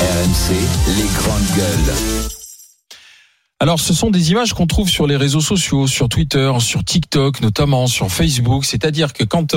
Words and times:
RMC, 0.00 0.54
les 0.96 1.08
grandes 1.18 1.56
gueules. 1.56 1.94
Alors, 3.58 3.78
ce 3.78 3.92
sont 3.92 4.10
des 4.10 4.30
images 4.30 4.54
qu'on 4.54 4.66
trouve 4.66 4.88
sur 4.88 5.06
les 5.06 5.16
réseaux 5.16 5.42
sociaux, 5.42 5.86
sur 5.86 6.08
Twitter, 6.08 6.50
sur 6.60 6.82
TikTok, 6.82 7.42
notamment 7.42 7.86
sur 7.86 8.10
Facebook. 8.10 8.64
C'est-à-dire 8.64 9.12
que 9.12 9.24
quand 9.24 9.54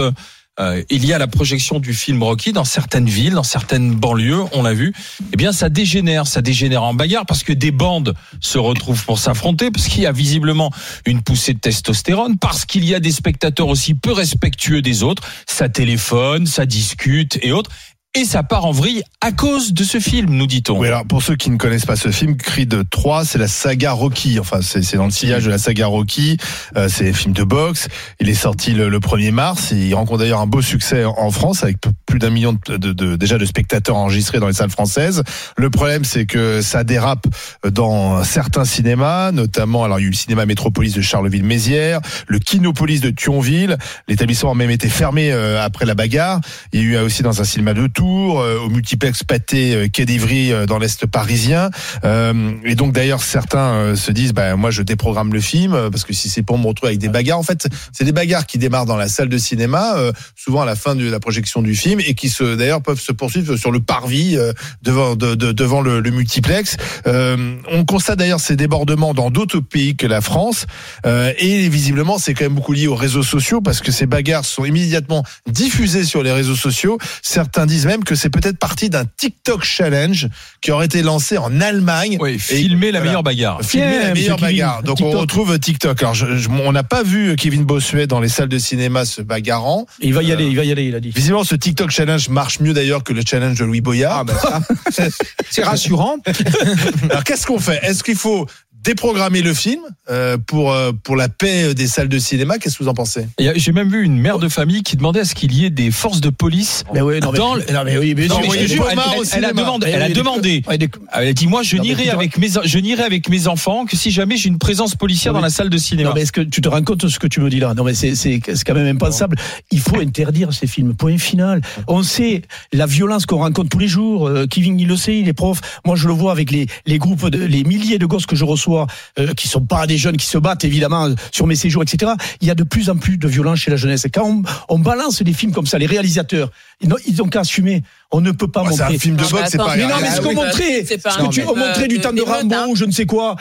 euh, 0.59 0.83
il 0.89 1.05
y 1.05 1.13
a 1.13 1.17
la 1.17 1.27
projection 1.27 1.79
du 1.79 1.93
film 1.93 2.21
Rocky 2.21 2.51
dans 2.51 2.65
certaines 2.65 3.07
villes, 3.07 3.33
dans 3.33 3.43
certaines 3.43 3.95
banlieues, 3.95 4.43
on 4.51 4.63
l'a 4.63 4.73
vu, 4.73 4.93
eh 5.31 5.37
bien, 5.37 5.53
ça 5.53 5.69
dégénère, 5.69 6.27
ça 6.27 6.41
dégénère 6.41 6.83
en 6.83 6.93
bagarre 6.93 7.25
parce 7.25 7.43
que 7.43 7.53
des 7.53 7.71
bandes 7.71 8.13
se 8.41 8.57
retrouvent 8.57 9.03
pour 9.05 9.17
s'affronter, 9.17 9.71
parce 9.71 9.87
qu'il 9.87 10.03
y 10.03 10.05
a 10.05 10.11
visiblement 10.11 10.71
une 11.05 11.21
poussée 11.21 11.53
de 11.53 11.59
testostérone, 11.59 12.37
parce 12.37 12.65
qu'il 12.65 12.83
y 12.83 12.93
a 12.93 12.99
des 12.99 13.11
spectateurs 13.11 13.69
aussi 13.69 13.93
peu 13.93 14.11
respectueux 14.11 14.81
des 14.81 15.01
autres. 15.01 15.23
Ça 15.47 15.69
téléphone, 15.69 16.45
ça 16.45 16.65
discute 16.65 17.39
et 17.41 17.53
autres 17.53 17.71
et 18.15 18.25
ça 18.25 18.43
part 18.43 18.65
en 18.65 18.71
vrille 18.71 19.01
à 19.21 19.31
cause 19.31 19.73
de 19.73 19.83
ce 19.83 19.99
film, 19.99 20.31
nous 20.31 20.45
dit-on. 20.45 20.77
Oui, 20.77 20.87
alors 20.87 21.05
pour 21.05 21.23
ceux 21.23 21.35
qui 21.35 21.49
ne 21.49 21.57
connaissent 21.57 21.85
pas 21.85 21.95
ce 21.95 22.11
film, 22.11 22.35
Creed 22.35 22.83
3, 22.89 23.25
c'est 23.25 23.39
la 23.39 23.47
saga 23.47 23.93
Rocky. 23.93 24.37
Enfin, 24.39 24.59
c'est 24.61 24.97
dans 24.97 25.05
le 25.05 25.11
sillage 25.11 25.45
de 25.45 25.49
la 25.49 25.57
saga 25.57 25.87
Rocky. 25.87 26.37
Euh, 26.75 26.89
c'est 26.89 27.09
un 27.09 27.13
film 27.13 27.33
de 27.33 27.43
boxe. 27.43 27.87
Il 28.19 28.29
est 28.29 28.35
sorti 28.35 28.73
le, 28.73 28.99
1er 28.99 29.31
mars. 29.31 29.71
Il 29.71 29.95
rencontre 29.95 30.19
d'ailleurs 30.19 30.41
un 30.41 30.45
beau 30.45 30.61
succès 30.61 31.05
en 31.05 31.31
France 31.31 31.63
avec 31.63 31.77
plus 32.05 32.19
d'un 32.19 32.29
million 32.29 32.55
de, 32.67 32.77
de, 32.77 33.15
déjà 33.15 33.37
de 33.37 33.45
spectateurs 33.45 33.95
enregistrés 33.95 34.39
dans 34.39 34.47
les 34.47 34.53
salles 34.53 34.69
françaises. 34.69 35.23
Le 35.57 35.69
problème, 35.69 36.03
c'est 36.03 36.25
que 36.25 36.61
ça 36.61 36.83
dérape 36.83 37.25
dans 37.71 38.23
certains 38.23 38.65
cinémas, 38.65 39.31
notamment, 39.31 39.85
alors 39.85 39.99
il 39.99 40.03
y 40.03 40.05
a 40.05 40.07
eu 40.07 40.11
le 40.11 40.17
cinéma 40.17 40.45
Métropolis 40.45 40.93
de 40.93 41.01
Charleville-Mézières, 41.01 42.01
le 42.27 42.39
Kinopolis 42.39 42.99
de 42.99 43.09
Thionville. 43.09 43.77
L'établissement 44.07 44.51
a 44.51 44.55
même 44.55 44.69
été 44.69 44.89
fermé 44.89 45.31
euh, 45.31 45.63
après 45.63 45.85
la 45.85 45.95
bagarre. 45.95 46.41
Il 46.73 46.81
y 46.81 46.83
a 46.83 46.85
eu 46.85 46.97
aussi 46.97 47.23
dans 47.23 47.41
un 47.41 47.45
cinéma 47.45 47.73
de 47.73 47.87
Euh, 48.03 48.59
au 48.59 48.69
multiplex 48.69 49.23
Pâté 49.23 49.75
euh, 49.75 49.87
Quai 49.87 50.05
d'Ivry 50.05 50.51
euh, 50.51 50.65
dans 50.65 50.77
l'est 50.77 51.05
parisien. 51.05 51.69
et 52.03 52.75
donc 52.75 52.93
d'ailleurs 52.93 53.21
certains 53.21 53.95
se 53.95 54.11
disent, 54.11 54.33
bah 54.33 54.55
moi 54.55 54.71
je 54.71 54.81
déprogramme 54.81 55.33
le 55.33 55.41
film 55.41 55.89
parce 55.91 56.03
que 56.03 56.13
si 56.13 56.29
c'est 56.29 56.43
pour 56.43 56.57
me 56.57 56.67
retrouver 56.67 56.91
avec 56.91 56.99
des 56.99 57.09
bagarres, 57.09 57.39
en 57.39 57.43
fait 57.43 57.67
c'est 57.91 58.03
des 58.03 58.11
bagarres 58.11 58.45
qui 58.45 58.57
démarrent 58.57 58.85
dans 58.85 58.97
la 58.97 59.07
salle 59.07 59.29
de 59.29 59.37
cinéma, 59.37 59.95
souvent 60.35 60.61
à 60.61 60.65
la 60.65 60.75
fin 60.75 60.95
de 60.95 61.09
la 61.09 61.19
projection 61.19 61.61
du 61.61 61.75
film 61.75 61.99
et 61.99 62.13
qui 62.13 62.29
se 62.29 62.55
d'ailleurs 62.55 62.81
peuvent 62.81 62.99
se 62.99 63.11
poursuivre 63.11 63.55
sur 63.57 63.71
le 63.71 63.79
parvis 63.79 64.37
devant 64.81 65.15
de, 65.15 65.35
devant 65.35 65.81
le, 65.81 65.99
le 65.99 66.11
multiplex. 66.11 66.77
on 67.05 67.85
constate 67.85 68.19
d'ailleurs 68.19 68.39
ces 68.39 68.55
débordements 68.55 69.13
dans 69.13 69.29
d'autres 69.29 69.59
pays 69.59 69.95
que 69.95 70.07
la 70.07 70.21
France 70.21 70.65
et 71.05 71.69
visiblement 71.69 72.17
c'est 72.17 72.33
quand 72.33 72.45
même 72.45 72.55
beaucoup 72.55 72.73
lié 72.73 72.87
aux 72.87 72.95
réseaux 72.95 73.23
sociaux 73.23 73.61
parce 73.61 73.81
que 73.81 73.91
ces 73.91 74.05
bagarres 74.05 74.45
sont 74.45 74.65
immédiatement 74.65 75.23
diffusées 75.47 76.03
sur 76.03 76.23
les 76.23 76.31
réseaux 76.31 76.55
sociaux. 76.55 76.97
Certains 77.21 77.65
disent 77.65 77.85
même 77.85 77.92
que 78.01 78.15
c'est 78.15 78.29
peut-être 78.29 78.57
parti 78.57 78.89
d'un 78.89 79.05
TikTok 79.05 79.63
challenge 79.63 80.29
qui 80.61 80.71
aurait 80.71 80.85
été 80.85 81.01
lancé 81.01 81.37
en 81.37 81.61
Allemagne. 81.61 82.17
Oui, 82.19 82.39
filmer 82.39 82.91
la 82.91 83.01
meilleure 83.01 83.23
bagarre. 83.23 83.61
Filmer 83.63 83.99
la 83.99 84.13
meilleure 84.13 84.39
bagarre. 84.39 84.83
Donc 84.83 85.01
on 85.01 85.11
retrouve 85.11 85.59
TikTok. 85.59 86.01
Alors 86.01 86.15
on 86.49 86.71
n'a 86.71 86.83
pas 86.83 87.03
vu 87.03 87.35
Kevin 87.35 87.63
Bossuet 87.63 88.07
dans 88.07 88.19
les 88.19 88.29
salles 88.29 88.49
de 88.49 88.57
cinéma 88.57 89.05
se 89.05 89.21
bagarrant. 89.21 89.85
Il 89.99 90.13
va 90.13 90.23
y 90.23 90.31
aller, 90.31 90.45
il 90.45 90.55
va 90.55 90.63
y 90.63 90.71
aller, 90.71 90.85
il 90.85 90.95
a 90.95 90.99
dit. 90.99 91.11
Visiblement, 91.11 91.43
ce 91.43 91.55
TikTok 91.55 91.91
challenge 91.91 92.29
marche 92.29 92.59
mieux 92.59 92.73
d'ailleurs 92.73 93.03
que 93.03 93.13
le 93.13 93.21
challenge 93.25 93.59
de 93.59 93.65
Louis 93.65 93.81
Boyard. 93.81 94.25
Ah, 94.43 94.59
ben 94.97 95.09
c'est 95.49 95.63
rassurant. 95.63 96.17
Alors 97.09 97.23
qu'est-ce 97.23 97.45
qu'on 97.45 97.59
fait? 97.59 97.79
Est-ce 97.83 98.03
qu'il 98.03 98.15
faut 98.15 98.47
déprogrammer 98.83 99.41
le 99.41 99.53
film 99.53 99.81
euh, 100.09 100.37
pour 100.37 100.71
euh, 100.71 100.91
pour 101.03 101.15
la 101.15 101.29
paix 101.29 101.73
des 101.73 101.87
salles 101.87 102.09
de 102.09 102.19
cinéma. 102.19 102.57
Qu'est-ce 102.57 102.77
que 102.77 102.83
vous 102.83 102.89
en 102.89 102.93
pensez? 102.93 103.27
J'ai 103.39 103.71
même 103.71 103.89
vu 103.89 104.03
une 104.03 104.19
mère 104.19 104.39
de 104.39 104.49
famille 104.49 104.83
qui 104.83 104.97
demandait 104.97 105.21
à 105.21 105.25
ce 105.25 105.35
qu'il 105.35 105.53
y 105.53 105.65
ait 105.65 105.69
des 105.69 105.91
forces 105.91 106.21
de 106.21 106.29
police 106.29 106.83
mais 106.93 107.01
oui, 107.01 107.19
non, 107.21 107.31
mais, 107.31 107.37
dans. 107.37 107.55
Non 107.55 107.83
mais 107.85 107.97
oui, 107.97 108.13
mais, 108.15 108.27
non, 108.27 108.39
mais 108.41 108.47
elle, 108.55 108.71
elle, 108.71 109.23
elle, 109.33 109.45
a 109.45 109.53
demandé. 109.53 109.87
Elle 109.87 110.01
a 110.01 110.09
demandé. 110.09 110.63
Elle 110.67 111.27
a 111.27 111.33
dit 111.33 111.47
moi 111.47 111.63
je 111.63 111.77
n'irai 111.77 112.09
avec 112.09 112.37
mes 112.37 112.49
je 112.63 112.77
n'irai 112.79 113.03
avec 113.03 113.29
mes 113.29 113.47
enfants 113.47 113.85
que 113.85 113.95
si 113.95 114.11
jamais 114.11 114.37
j'ai 114.37 114.49
une 114.49 114.59
présence 114.59 114.95
policière 114.95 115.33
dans 115.33 115.41
la 115.41 115.49
salle 115.49 115.69
de 115.69 115.77
cinéma. 115.77 116.09
Non 116.09 116.15
mais 116.15 116.21
est-ce 116.21 116.31
que 116.31 116.41
tu 116.41 116.61
te 116.61 116.67
rends 116.67 116.83
compte 116.83 117.05
de 117.05 117.07
ce 117.07 117.19
que 117.19 117.27
tu 117.27 117.39
me 117.39 117.49
dis 117.49 117.59
là? 117.59 117.73
Non 117.73 117.83
mais 117.83 117.93
c'est 117.93 118.15
c'est 118.15 118.39
quand 118.39 118.73
même 118.73 118.87
impensable. 118.87 119.37
Il 119.71 119.79
faut 119.79 119.99
interdire 119.99 120.53
ces 120.53 120.67
films. 120.67 120.95
Point 120.95 121.17
final. 121.17 121.61
On 121.87 122.03
sait 122.03 122.41
la 122.71 122.85
violence 122.85 123.25
qu'on 123.25 123.37
rencontre 123.37 123.69
tous 123.69 123.79
les 123.79 123.87
jours. 123.87 124.27
Euh, 124.27 124.45
Kevin 124.47 124.79
il 124.79 124.87
le 124.87 124.97
sait, 124.97 125.17
il 125.17 125.29
est 125.29 125.33
prof. 125.33 125.61
Moi 125.85 125.95
je 125.95 126.07
le 126.07 126.13
vois 126.13 126.31
avec 126.31 126.51
les 126.51 126.67
les 126.85 126.97
groupes 126.97 127.29
de, 127.29 127.43
les 127.43 127.63
milliers 127.63 127.97
de 127.97 128.05
gosses 128.05 128.25
que 128.25 128.35
je 128.35 128.45
reçois 128.45 128.72
euh, 128.81 129.33
qui 129.33 129.47
sont 129.47 129.61
pas 129.61 129.87
des 129.87 129.97
jeunes 129.97 130.17
qui 130.17 130.25
se 130.25 130.37
battent 130.37 130.65
évidemment 130.65 131.09
sur 131.31 131.47
mes 131.47 131.55
séjours, 131.55 131.83
etc. 131.83 132.11
Il 132.41 132.47
y 132.47 132.51
a 132.51 132.55
de 132.55 132.63
plus 132.63 132.89
en 132.89 132.97
plus 132.97 133.17
de 133.17 133.27
violence 133.27 133.59
chez 133.59 133.71
la 133.71 133.77
jeunesse. 133.77 134.05
Et 134.05 134.09
quand 134.09 134.25
on, 134.25 134.43
on 134.69 134.79
balance 134.79 135.21
des 135.21 135.33
films 135.33 135.51
comme 135.51 135.65
ça, 135.65 135.77
les 135.77 135.85
réalisateurs, 135.85 136.49
ils 136.81 137.15
n'ont 137.17 137.27
qu'à 137.27 137.41
assumer. 137.41 137.83
On 138.11 138.21
ne 138.21 138.31
peut 138.31 138.47
pas 138.47 138.63
montrer. 138.63 138.77
C'est 138.77 138.95
un 138.95 138.99
film 138.99 139.15
de 139.15 139.23
boxe, 139.23 139.49
c'est 139.49 139.57
pas. 139.57 139.75
Mais 139.75 139.87
non, 139.87 139.95
mais 140.01 140.11
ce 140.11 140.21
qu'on 140.21 140.33
montrait, 140.33 140.85
ce 140.85 140.95
que 140.95 141.29
tu 141.29 141.43
montrait 141.43 141.87
du 141.87 141.99
temps 141.99 142.13
de 142.13 142.21
Rambo 142.21 142.71
ou 142.71 142.75
je 142.75 142.85
ne 142.85 142.91
sais 142.91 143.05
quoi, 143.05 143.35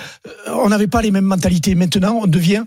on 0.46 0.68
n'avait 0.68 0.86
pas 0.86 1.02
les 1.02 1.10
mêmes 1.10 1.24
mentalités. 1.24 1.74
Maintenant, 1.74 2.20
on 2.22 2.26
devient 2.26 2.64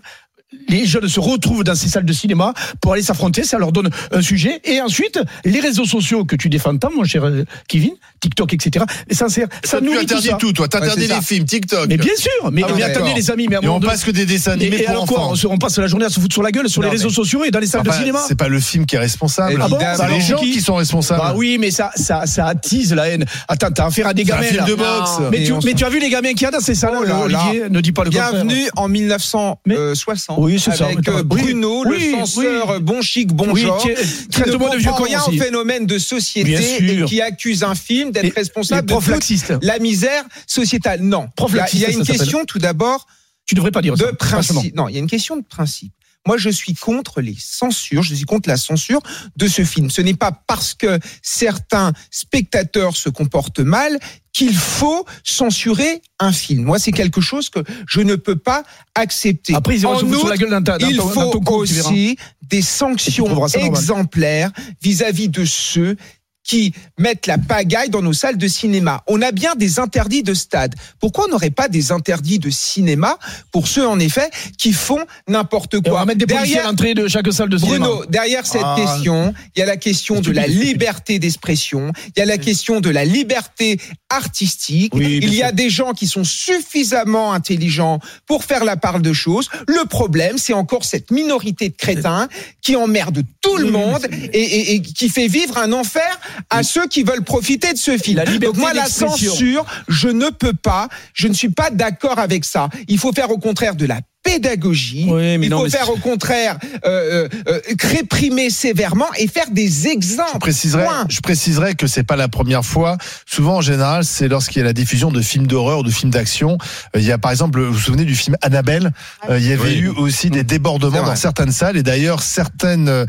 les 0.68 0.86
jeunes 0.86 1.08
se 1.08 1.20
retrouvent 1.20 1.64
dans 1.64 1.74
ces 1.74 1.88
salles 1.88 2.04
de 2.04 2.12
cinéma 2.12 2.54
pour 2.80 2.92
aller 2.92 3.02
s'affronter, 3.02 3.42
ça 3.42 3.58
leur 3.58 3.72
donne 3.72 3.90
un 4.12 4.22
sujet. 4.22 4.60
Et 4.64 4.80
ensuite, 4.80 5.18
les 5.44 5.60
réseaux 5.60 5.84
sociaux 5.84 6.24
que 6.24 6.36
tu 6.36 6.48
défends 6.48 6.76
tant, 6.76 6.90
mon 6.92 7.04
cher 7.04 7.24
euh, 7.24 7.44
Kevin, 7.68 7.92
TikTok, 8.20 8.52
etc. 8.54 8.84
Et 9.08 9.14
ça 9.14 9.28
sert, 9.28 9.48
ça 9.64 9.80
nous 9.80 9.92
interdis 9.92 10.30
tout, 10.38 10.52
toi. 10.52 10.68
T'interdis 10.68 11.08
les 11.08 11.20
films, 11.20 11.44
TikTok. 11.44 11.88
Mais 11.88 11.96
bien 11.96 12.14
sûr. 12.16 12.50
Mais, 12.52 12.62
ah 12.64 12.70
mais 12.74 12.82
attendez, 12.82 13.12
les 13.14 13.30
amis, 13.30 13.48
mais, 13.48 13.58
on 13.66 13.80
passe 13.80 14.04
que 14.04 14.10
des 14.10 14.26
dessins 14.26 14.52
animés 14.52 14.82
pour 14.82 14.90
alors 14.90 15.06
quoi 15.06 15.32
on, 15.50 15.58
passe 15.58 15.78
la 15.78 15.86
journée 15.86 16.04
à 16.04 16.10
se 16.10 16.20
foutre 16.20 16.34
sur 16.34 16.42
la 16.42 16.52
gueule 16.52 16.68
sur 16.68 16.82
les 16.82 16.88
réseaux 16.88 17.10
sociaux 17.10 17.44
et 17.44 17.50
dans 17.50 17.58
les 17.58 17.66
salles 17.66 17.82
de 17.82 17.90
cinéma. 17.90 18.20
C'est 18.26 18.38
pas 18.38 18.48
le 18.48 18.60
film 18.60 18.86
qui 18.86 18.96
est 18.96 19.00
responsable. 19.00 19.60
Ah 19.62 19.68
bon 19.68 19.78
c'est 19.96 20.08
les 20.08 20.20
gens 20.20 20.38
qui 20.38 20.60
sont 20.60 20.76
responsables. 20.76 21.20
Bah 21.20 21.34
oui, 21.36 21.58
mais 21.58 21.70
ça, 21.70 21.90
ça, 21.96 22.26
ça 22.26 22.46
attise 22.46 22.92
la 22.92 23.08
haine. 23.08 23.24
Attends, 23.48 23.70
t'as 23.70 23.86
affaire 23.86 24.06
à 24.06 24.14
des 24.14 24.24
gamins. 24.24 24.42
Un 24.42 24.44
film 24.44 24.64
de 24.64 24.74
boxe. 24.74 25.10
Mais 25.30 25.44
tu, 25.44 25.52
mais 25.64 25.74
tu 25.74 25.84
as 25.84 25.88
vu 25.88 25.98
les 25.98 26.10
gamins 26.10 26.32
qu'il 26.32 26.42
y 26.42 26.46
a 26.46 26.50
dans 26.50 26.60
ces 26.60 26.74
salles, 26.74 26.94
oh 26.96 27.24
Olivier 27.24 27.68
Ne 27.68 27.80
dis 27.80 27.92
pas 27.92 28.04
le 28.04 28.10
contraire. 28.10 28.30
Bienvenue 28.32 28.68
en 28.76 28.88
1960. 28.88 30.35
Oui, 30.36 30.60
c'est 30.60 30.74
ça. 30.76 30.88
Bruno, 31.24 31.84
le 31.84 31.98
censeur 32.12 32.80
bon 32.80 33.02
chic, 33.02 33.32
bon 33.32 33.54
genre, 33.54 33.82
qui 33.82 34.40
ne 34.40 34.56
comprend 34.56 35.02
rien 35.02 35.22
au 35.26 35.32
phénomène 35.32 35.86
de 35.86 35.98
société 35.98 37.00
et 37.00 37.04
qui 37.04 37.20
accuse 37.20 37.62
un 37.62 37.74
film 37.74 38.10
d'être 38.10 38.34
responsable 38.34 38.88
de 38.88 38.94
toute 38.94 39.62
la 39.62 39.78
misère 39.78 40.24
sociétale. 40.46 41.00
Non, 41.00 41.28
il 41.72 41.80
y 41.80 41.84
a, 41.84 41.90
une 41.90 42.04
question 42.04 42.44
tout 42.44 42.58
d'abord. 42.58 43.06
Tu 43.46 43.54
devrais 43.54 43.70
pas 43.70 43.82
dire 43.82 43.94
de 43.96 44.06
principe. 44.06 44.74
Non, 44.74 44.88
il 44.88 44.94
y 44.94 44.96
a 44.96 45.00
une 45.00 45.06
question 45.06 45.36
de 45.36 45.44
principe. 45.44 45.92
Moi, 46.26 46.36
je 46.38 46.50
suis 46.50 46.74
contre 46.74 47.20
les 47.20 47.36
censures, 47.38 48.02
je 48.02 48.14
suis 48.14 48.24
contre 48.24 48.48
la 48.48 48.56
censure 48.56 49.00
de 49.36 49.46
ce 49.48 49.64
film. 49.64 49.90
Ce 49.90 50.02
n'est 50.02 50.14
pas 50.14 50.32
parce 50.46 50.74
que 50.74 50.98
certains 51.22 51.92
spectateurs 52.10 52.96
se 52.96 53.08
comportent 53.08 53.60
mal 53.60 53.98
qu'il 54.32 54.54
faut 54.54 55.06
censurer 55.24 56.02
un 56.18 56.30
film. 56.30 56.64
Moi, 56.64 56.78
c'est 56.78 56.92
quelque 56.92 57.22
chose 57.22 57.48
que 57.48 57.60
je 57.88 58.00
ne 58.02 58.16
peux 58.16 58.36
pas 58.36 58.64
accepter. 58.94 59.54
Après, 59.54 59.76
ils 59.76 59.86
en 59.86 59.98
outre, 59.98 60.28
la 60.28 60.36
gueule 60.36 60.62
il 60.90 60.96
faut 60.96 61.40
aussi 61.54 62.18
des 62.42 62.60
sanctions 62.60 63.46
exemplaires 63.54 64.50
vis-à-vis 64.82 65.28
-vis 65.28 65.30
de 65.30 65.44
ceux 65.46 65.96
qui 66.46 66.72
mettent 66.96 67.26
la 67.26 67.38
pagaille 67.38 67.90
dans 67.90 68.02
nos 68.02 68.12
salles 68.12 68.38
de 68.38 68.48
cinéma. 68.48 69.02
On 69.08 69.20
a 69.20 69.32
bien 69.32 69.54
des 69.56 69.80
interdits 69.80 70.22
de 70.22 70.32
stade. 70.32 70.74
Pourquoi 71.00 71.26
on 71.26 71.28
n'aurait 71.28 71.50
pas 71.50 71.68
des 71.68 71.92
interdits 71.92 72.38
de 72.38 72.50
cinéma 72.50 73.18
pour 73.50 73.66
ceux, 73.66 73.86
en 73.86 73.98
effet, 73.98 74.30
qui 74.56 74.72
font 74.72 75.04
n'importe 75.28 75.80
quoi 75.80 75.92
On 75.92 75.96
va 75.96 76.04
mettre 76.04 76.20
des 76.20 76.26
derrière, 76.26 76.66
à 76.66 76.70
l'entrée 76.70 76.94
de 76.94 77.08
chaque 77.08 77.30
salle 77.32 77.48
de 77.48 77.58
cinéma. 77.58 77.86
Bruno, 77.86 78.06
derrière 78.06 78.46
cette 78.46 78.62
ah. 78.64 78.76
question, 78.78 79.34
il 79.54 79.60
y 79.60 79.62
a 79.62 79.66
la 79.66 79.76
question 79.76 80.20
de 80.20 80.30
la 80.30 80.46
liberté 80.46 81.18
d'expression, 81.18 81.92
il 82.14 82.20
y 82.20 82.22
a 82.22 82.26
la 82.26 82.38
question 82.38 82.80
de 82.80 82.90
la 82.90 83.04
liberté 83.04 83.80
artistique. 84.08 84.92
il 84.94 85.34
y 85.34 85.42
a 85.42 85.50
des 85.50 85.68
gens 85.68 85.92
qui 85.92 86.06
sont 86.06 86.24
suffisamment 86.24 87.32
intelligents 87.32 87.98
pour 88.26 88.44
faire 88.44 88.64
la 88.64 88.76
part 88.76 89.00
de 89.00 89.12
choses. 89.12 89.48
Le 89.66 89.84
problème, 89.86 90.38
c'est 90.38 90.52
encore 90.52 90.84
cette 90.84 91.10
minorité 91.10 91.68
de 91.68 91.74
crétins 91.76 92.28
qui 92.62 92.76
emmerde 92.76 93.24
tout 93.40 93.56
le 93.56 93.70
monde 93.70 94.06
et, 94.32 94.74
et 94.74 94.82
qui 94.82 95.08
fait 95.08 95.26
vivre 95.26 95.58
un 95.58 95.72
enfer 95.72 96.20
à 96.50 96.62
ceux 96.62 96.86
qui 96.86 97.02
veulent 97.02 97.24
profiter 97.24 97.72
de 97.72 97.78
ce 97.78 97.96
film. 97.98 98.22
Donc 98.40 98.56
moi, 98.56 98.72
la 98.72 98.86
censure, 98.86 99.64
je 99.88 100.08
ne 100.08 100.30
peux 100.30 100.54
pas, 100.54 100.88
je 101.12 101.28
ne 101.28 101.34
suis 101.34 101.50
pas 101.50 101.70
d'accord 101.70 102.18
avec 102.18 102.44
ça. 102.44 102.68
Il 102.88 102.98
faut 102.98 103.12
faire 103.12 103.30
au 103.30 103.38
contraire 103.38 103.74
de 103.74 103.86
la 103.86 104.00
pédagogie. 104.26 105.06
mais 105.10 105.36
il 105.36 105.50
faut 105.50 105.68
faire 105.68 105.90
au 105.90 105.96
contraire 105.96 106.58
euh, 106.84 107.26
euh, 107.26 107.28
euh, 107.48 107.60
réprimer 107.80 108.50
sévèrement 108.50 109.06
et 109.18 109.28
faire 109.28 109.50
des 109.50 109.88
exemples. 109.88 110.30
Je 110.34 110.38
préciserai, 110.38 110.84
je 111.08 111.20
préciserai 111.20 111.74
que 111.74 111.86
c'est 111.86 112.02
pas 112.02 112.16
la 112.16 112.28
première 112.28 112.64
fois. 112.64 112.98
Souvent, 113.26 113.56
en 113.56 113.60
général, 113.60 114.04
c'est 114.04 114.28
lorsqu'il 114.28 114.60
y 114.60 114.62
a 114.62 114.64
la 114.64 114.72
diffusion 114.72 115.10
de 115.10 115.20
films 115.20 115.46
d'horreur 115.46 115.80
ou 115.80 115.82
de 115.82 115.90
films 115.90 116.10
d'action. 116.10 116.58
Il 116.94 117.02
y 117.02 117.12
a 117.12 117.18
par 117.18 117.30
exemple, 117.30 117.60
vous 117.60 117.72
vous 117.72 117.78
souvenez 117.78 118.04
du 118.04 118.14
film 118.14 118.36
Annabelle? 118.42 118.92
Ah 119.22 119.38
Il 119.38 119.46
y 119.46 119.52
avait 119.52 119.76
eu 119.76 119.88
aussi 119.88 120.30
des 120.30 120.44
débordements 120.44 121.04
dans 121.04 121.16
certaines 121.16 121.52
salles 121.52 121.76
et 121.76 121.82
d'ailleurs 121.82 122.22
certaines 122.22 123.06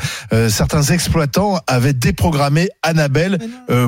certains 0.50 0.84
exploitants 0.84 1.60
avaient 1.68 1.94
déprogrammé 1.94 2.70
Annabelle 2.84 3.40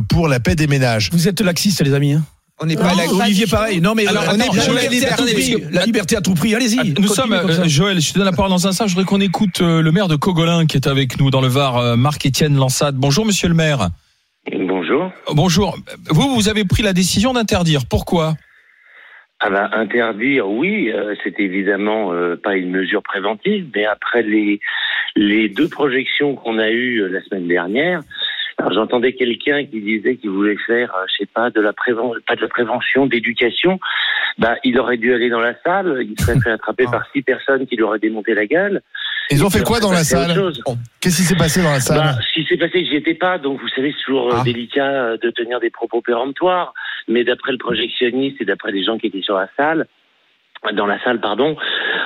pour 0.09 0.27
la 0.27 0.39
paix 0.39 0.55
des 0.55 0.67
ménages. 0.67 1.09
Vous 1.11 1.27
êtes 1.27 1.41
laxiste, 1.41 1.81
les 1.81 1.93
amis. 1.93 2.13
Hein 2.13 2.23
on 2.61 2.65
n'est 2.65 2.75
pas 2.75 2.93
Olivier 3.11 3.45
pareil. 3.47 3.81
Non 3.81 3.95
mais 3.95 4.07
Alors, 4.07 4.23
on 4.29 4.33
est 4.33 4.73
la, 4.73 4.89
liberté 4.89 5.07
à 5.07 5.15
tout 5.15 5.25
prix. 5.25 5.55
la 5.71 5.85
liberté 5.85 6.15
à 6.17 6.21
tout 6.21 6.33
prix. 6.33 6.55
Allez-y. 6.55 6.93
Nous 6.99 7.07
sommes 7.07 7.33
euh, 7.33 7.67
Joël, 7.67 7.99
je 8.01 8.11
te 8.11 8.17
donne 8.17 8.25
la 8.25 8.31
parole 8.31 8.51
dans 8.51 8.65
un 8.65 8.69
instant. 8.69 8.87
Je 8.87 8.93
voudrais 8.93 9.05
qu'on 9.05 9.21
écoute 9.21 9.61
euh, 9.61 9.81
le 9.81 9.91
maire 9.91 10.07
de 10.07 10.15
Cogolin 10.15 10.65
qui 10.65 10.77
est 10.77 10.87
avec 10.87 11.19
nous 11.19 11.29
dans 11.29 11.41
le 11.41 11.47
Var, 11.47 11.77
euh, 11.77 11.95
Marc-Étienne 11.95 12.55
Lansade. 12.55 12.95
Bonjour 12.95 13.25
monsieur 13.25 13.47
le 13.47 13.55
maire. 13.55 13.89
Bonjour. 14.51 15.11
bonjour. 15.33 15.77
Vous, 16.09 16.33
vous 16.33 16.49
avez 16.49 16.65
pris 16.65 16.81
la 16.81 16.93
décision 16.93 17.33
d'interdire. 17.33 17.81
Pourquoi? 17.89 18.35
Ah 19.41 19.49
bah, 19.49 19.69
interdire, 19.71 20.49
oui, 20.49 20.91
euh, 20.91 21.15
c'est 21.23 21.39
évidemment 21.39 22.11
euh, 22.11 22.35
pas 22.35 22.57
une 22.57 22.71
mesure 22.71 23.01
préventive, 23.01 23.67
mais 23.73 23.85
après 23.85 24.21
les 24.21 24.59
les 25.15 25.47
deux 25.47 25.69
projections 25.69 26.35
qu'on 26.35 26.59
a 26.59 26.69
eues 26.69 27.01
euh, 27.01 27.07
la 27.07 27.21
semaine 27.21 27.47
dernière, 27.47 28.01
alors 28.59 28.73
j'entendais 28.73 29.13
quelqu'un 29.13 29.65
qui 29.65 29.79
disait 29.81 30.17
qu'il 30.17 30.29
voulait 30.29 30.57
faire, 30.67 30.93
euh, 30.95 31.05
je 31.07 31.23
sais 31.23 31.29
pas, 31.33 31.49
de 31.49 31.61
la 31.61 31.73
prévention, 31.73 32.19
pas 32.27 32.35
de 32.35 32.41
la 32.41 32.47
prévention, 32.49 33.05
d'éducation. 33.07 33.79
Bah, 34.37 34.55
il 34.63 34.77
aurait 34.79 34.97
dû 34.97 35.13
aller 35.13 35.29
dans 35.29 35.39
la 35.39 35.53
salle, 35.63 36.01
il 36.01 36.19
serait 36.21 36.39
fait 36.43 36.51
attraper 36.51 36.85
par 36.91 37.03
six 37.13 37.21
personnes 37.21 37.65
qui 37.67 37.75
lui 37.77 37.83
auraient 37.83 37.99
démonté 37.99 38.33
la 38.33 38.45
gueule. 38.45 38.81
Ils 39.31 39.45
ont 39.45 39.49
fait 39.49 39.63
quoi 39.63 39.79
dans 39.79 39.91
la 39.91 40.03
salle. 40.03 40.33
Qu'est-ce 40.99 41.17
qui 41.17 41.23
s'est 41.23 41.35
passé 41.35 41.61
dans 41.61 41.71
la 41.71 41.79
salle 41.79 41.97
Bah, 41.99 42.15
ce 42.27 42.33
qui 42.33 42.45
s'est 42.47 42.57
passé, 42.57 42.83
j'y 42.83 42.95
étais 42.95 43.13
pas, 43.13 43.37
donc 43.37 43.61
vous 43.61 43.67
savez, 43.69 43.93
c'est 43.95 44.03
toujours 44.05 44.33
euh, 44.33 44.37
Ah. 44.39 44.43
délicat 44.43 44.85
euh, 44.85 45.17
de 45.21 45.29
tenir 45.29 45.59
des 45.59 45.69
propos 45.69 46.01
péremptoires. 46.01 46.73
Mais 47.07 47.23
d'après 47.23 47.51
le 47.51 47.57
projectionniste 47.57 48.41
et 48.41 48.45
d'après 48.45 48.71
les 48.71 48.83
gens 48.83 48.97
qui 48.97 49.07
étaient 49.07 49.21
sur 49.21 49.35
la 49.35 49.47
salle, 49.55 49.87
dans 50.73 50.85
la 50.85 50.99
salle, 51.03 51.19
pardon, 51.21 51.55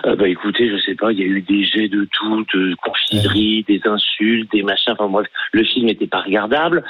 euh, 0.06 0.16
bah 0.16 0.28
écoutez, 0.28 0.70
je 0.70 0.78
sais 0.78 0.96
pas, 0.96 1.12
il 1.12 1.20
y 1.20 1.24
a 1.24 1.26
eu 1.26 1.42
des 1.42 1.64
jets 1.64 1.88
de 1.90 2.08
tout, 2.12 2.46
de 2.54 2.76
confiserie, 2.76 3.66
des 3.68 3.82
insultes, 3.86 4.52
des 4.52 4.64
machins. 4.64 4.94
Enfin 4.94 5.08
bref, 5.08 5.28
le 5.52 5.64
film 5.64 5.88
n'était 5.88 6.08
pas 6.08 6.22
regardable. 6.22 6.84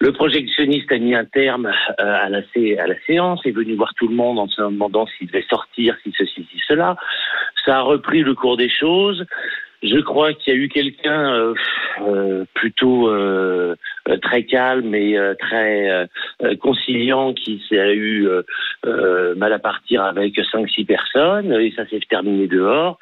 Le 0.00 0.12
projectionniste 0.12 0.90
a 0.90 0.98
mis 0.98 1.14
un 1.14 1.24
terme 1.24 1.66
euh, 1.66 2.24
à, 2.24 2.28
la, 2.28 2.42
sé- 2.54 2.78
à 2.78 2.86
la 2.86 2.94
séance, 3.06 3.44
est 3.44 3.50
venu 3.52 3.74
voir 3.74 3.92
tout 3.94 4.08
le 4.08 4.14
monde 4.14 4.38
en 4.38 4.48
se 4.48 4.60
demandant 4.62 5.06
s'il 5.06 5.26
devait 5.28 5.44
sortir, 5.48 5.96
si 6.02 6.12
ceci, 6.16 6.46
si 6.50 6.60
cela. 6.66 6.96
Ça 7.64 7.78
a 7.78 7.80
repris 7.82 8.22
le 8.22 8.34
cours 8.34 8.56
des 8.56 8.68
choses. 8.70 9.24
Je 9.82 9.98
crois 9.98 10.32
qu'il 10.32 10.54
y 10.54 10.56
a 10.56 10.60
eu 10.60 10.68
quelqu'un 10.68 11.34
euh, 11.34 11.54
euh, 12.02 12.44
plutôt 12.54 13.08
euh, 13.08 13.74
très 14.22 14.44
calme 14.44 14.94
et 14.94 15.16
très 15.38 16.08
conciliant 16.60 17.34
qui 17.34 17.62
s'est 17.68 17.94
eu 17.94 18.28
mal 19.36 19.52
à 19.52 19.58
partir 19.58 20.02
avec 20.02 20.40
cinq 20.50 20.68
six 20.70 20.84
personnes 20.84 21.52
et 21.52 21.72
ça 21.76 21.86
s'est 21.88 22.00
terminé 22.08 22.46
dehors. 22.46 22.98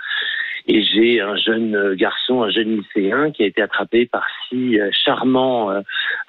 Et 0.67 0.83
j'ai 0.83 1.21
un 1.21 1.37
jeune 1.37 1.95
garçon, 1.95 2.43
un 2.43 2.51
jeune 2.51 2.77
lycéen 2.81 3.31
qui 3.31 3.43
a 3.43 3.47
été 3.47 3.63
attrapé 3.63 4.07
par 4.07 4.25
six 4.49 4.79
euh, 4.79 4.91
charmants 5.05 5.71
euh, 5.71 5.81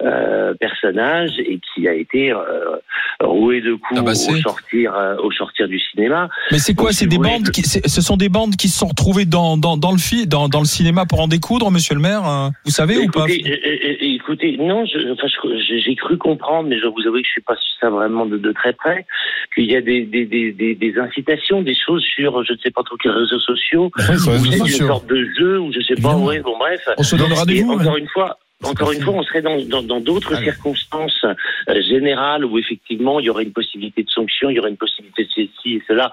euh, 0.02 0.54
personnages 0.58 1.38
et 1.38 1.60
qui 1.74 1.86
a 1.88 1.94
été 1.94 2.32
euh, 2.32 2.76
roué 3.20 3.60
de 3.60 3.74
coups 3.74 4.00
au 4.00 4.14
sortir, 4.40 4.94
euh, 4.94 5.16
au 5.22 5.30
sortir 5.32 5.68
du 5.68 5.78
cinéma. 5.78 6.28
Mais 6.50 6.58
c'est 6.58 6.74
quoi 6.74 6.92
C'est 6.92 7.06
des 7.06 7.18
bandes 7.18 7.46
que- 7.46 7.50
qui, 7.52 7.62
ce 7.62 8.00
sont 8.00 8.16
des 8.16 8.28
bandes 8.28 8.56
qui 8.56 8.68
se 8.68 8.78
sont 8.78 8.88
retrouvées 8.88 9.24
dans 9.26 9.56
dans 9.56 9.76
dans 9.76 9.92
le 9.92 9.98
fi, 9.98 10.26
dans 10.26 10.48
dans 10.48 10.60
le 10.60 10.66
cinéma 10.66 11.04
pour 11.06 11.20
en 11.20 11.28
découdre, 11.28 11.70
Monsieur 11.70 11.94
le 11.94 12.00
Maire. 12.00 12.26
euh, 12.28 12.48
Vous 12.64 12.70
savez 12.70 12.98
ou 12.98 13.08
pas? 13.10 13.26
Écoutez, 13.28 14.56
non, 14.58 14.84
enfin, 15.12 15.26
j'ai 15.84 15.94
cru 15.96 16.16
comprendre, 16.18 16.68
mais 16.68 16.78
je 16.78 16.86
vous 16.86 17.06
avouer 17.06 17.22
que 17.22 17.28
je 17.28 17.32
suis 17.32 17.40
pas 17.42 17.56
ça 17.80 17.90
vraiment 17.90 18.26
de, 18.26 18.38
de 18.38 18.52
très 18.52 18.72
près, 18.72 19.06
qu'il 19.54 19.64
y 19.70 19.74
a 19.76 19.80
des, 19.80 20.02
des, 20.02 20.24
des, 20.24 20.52
des, 20.52 20.74
des 20.74 20.98
incitations, 20.98 21.62
des 21.62 21.74
choses 21.74 22.02
sur, 22.04 22.44
je 22.44 22.52
ne 22.52 22.58
sais 22.58 22.70
pas 22.70 22.82
trop 22.84 22.96
quels 22.96 23.12
réseaux 23.12 23.40
sociaux, 23.40 23.90
sur 24.22 24.32
les 24.32 24.38
réseaux 24.38 24.66
une 24.66 24.86
sorte 24.86 25.06
de 25.06 25.28
jeu, 25.38 25.60
ou 25.60 25.72
je 25.72 25.80
sais 25.80 26.00
pas, 26.00 26.16
ouais, 26.16 26.40
bon 26.40 26.58
bref. 26.58 26.80
On 26.96 27.02
se 27.02 27.16
donne 27.16 27.32
rendez-vous. 27.32 27.72
encore 27.72 27.96
une 27.96 28.08
fois, 28.08 28.38
encore 28.64 28.92
une 28.92 29.02
fois, 29.02 29.14
on 29.14 29.22
serait 29.22 29.42
dans 29.42 29.60
dans 29.64 29.82
dans 29.82 30.00
d'autres 30.00 30.34
Allez. 30.34 30.44
circonstances 30.44 31.24
euh, 31.24 31.82
générales 31.82 32.44
où 32.44 32.58
effectivement 32.58 33.18
il 33.20 33.26
y 33.26 33.30
aurait 33.30 33.44
une 33.44 33.52
possibilité 33.52 34.02
de 34.02 34.10
sanction, 34.10 34.50
il 34.50 34.56
y 34.56 34.60
aurait 34.60 34.70
une 34.70 34.76
possibilité 34.76 35.24
de 35.24 35.30
ceci 35.30 35.74
et 35.74 35.82
cela. 35.88 36.12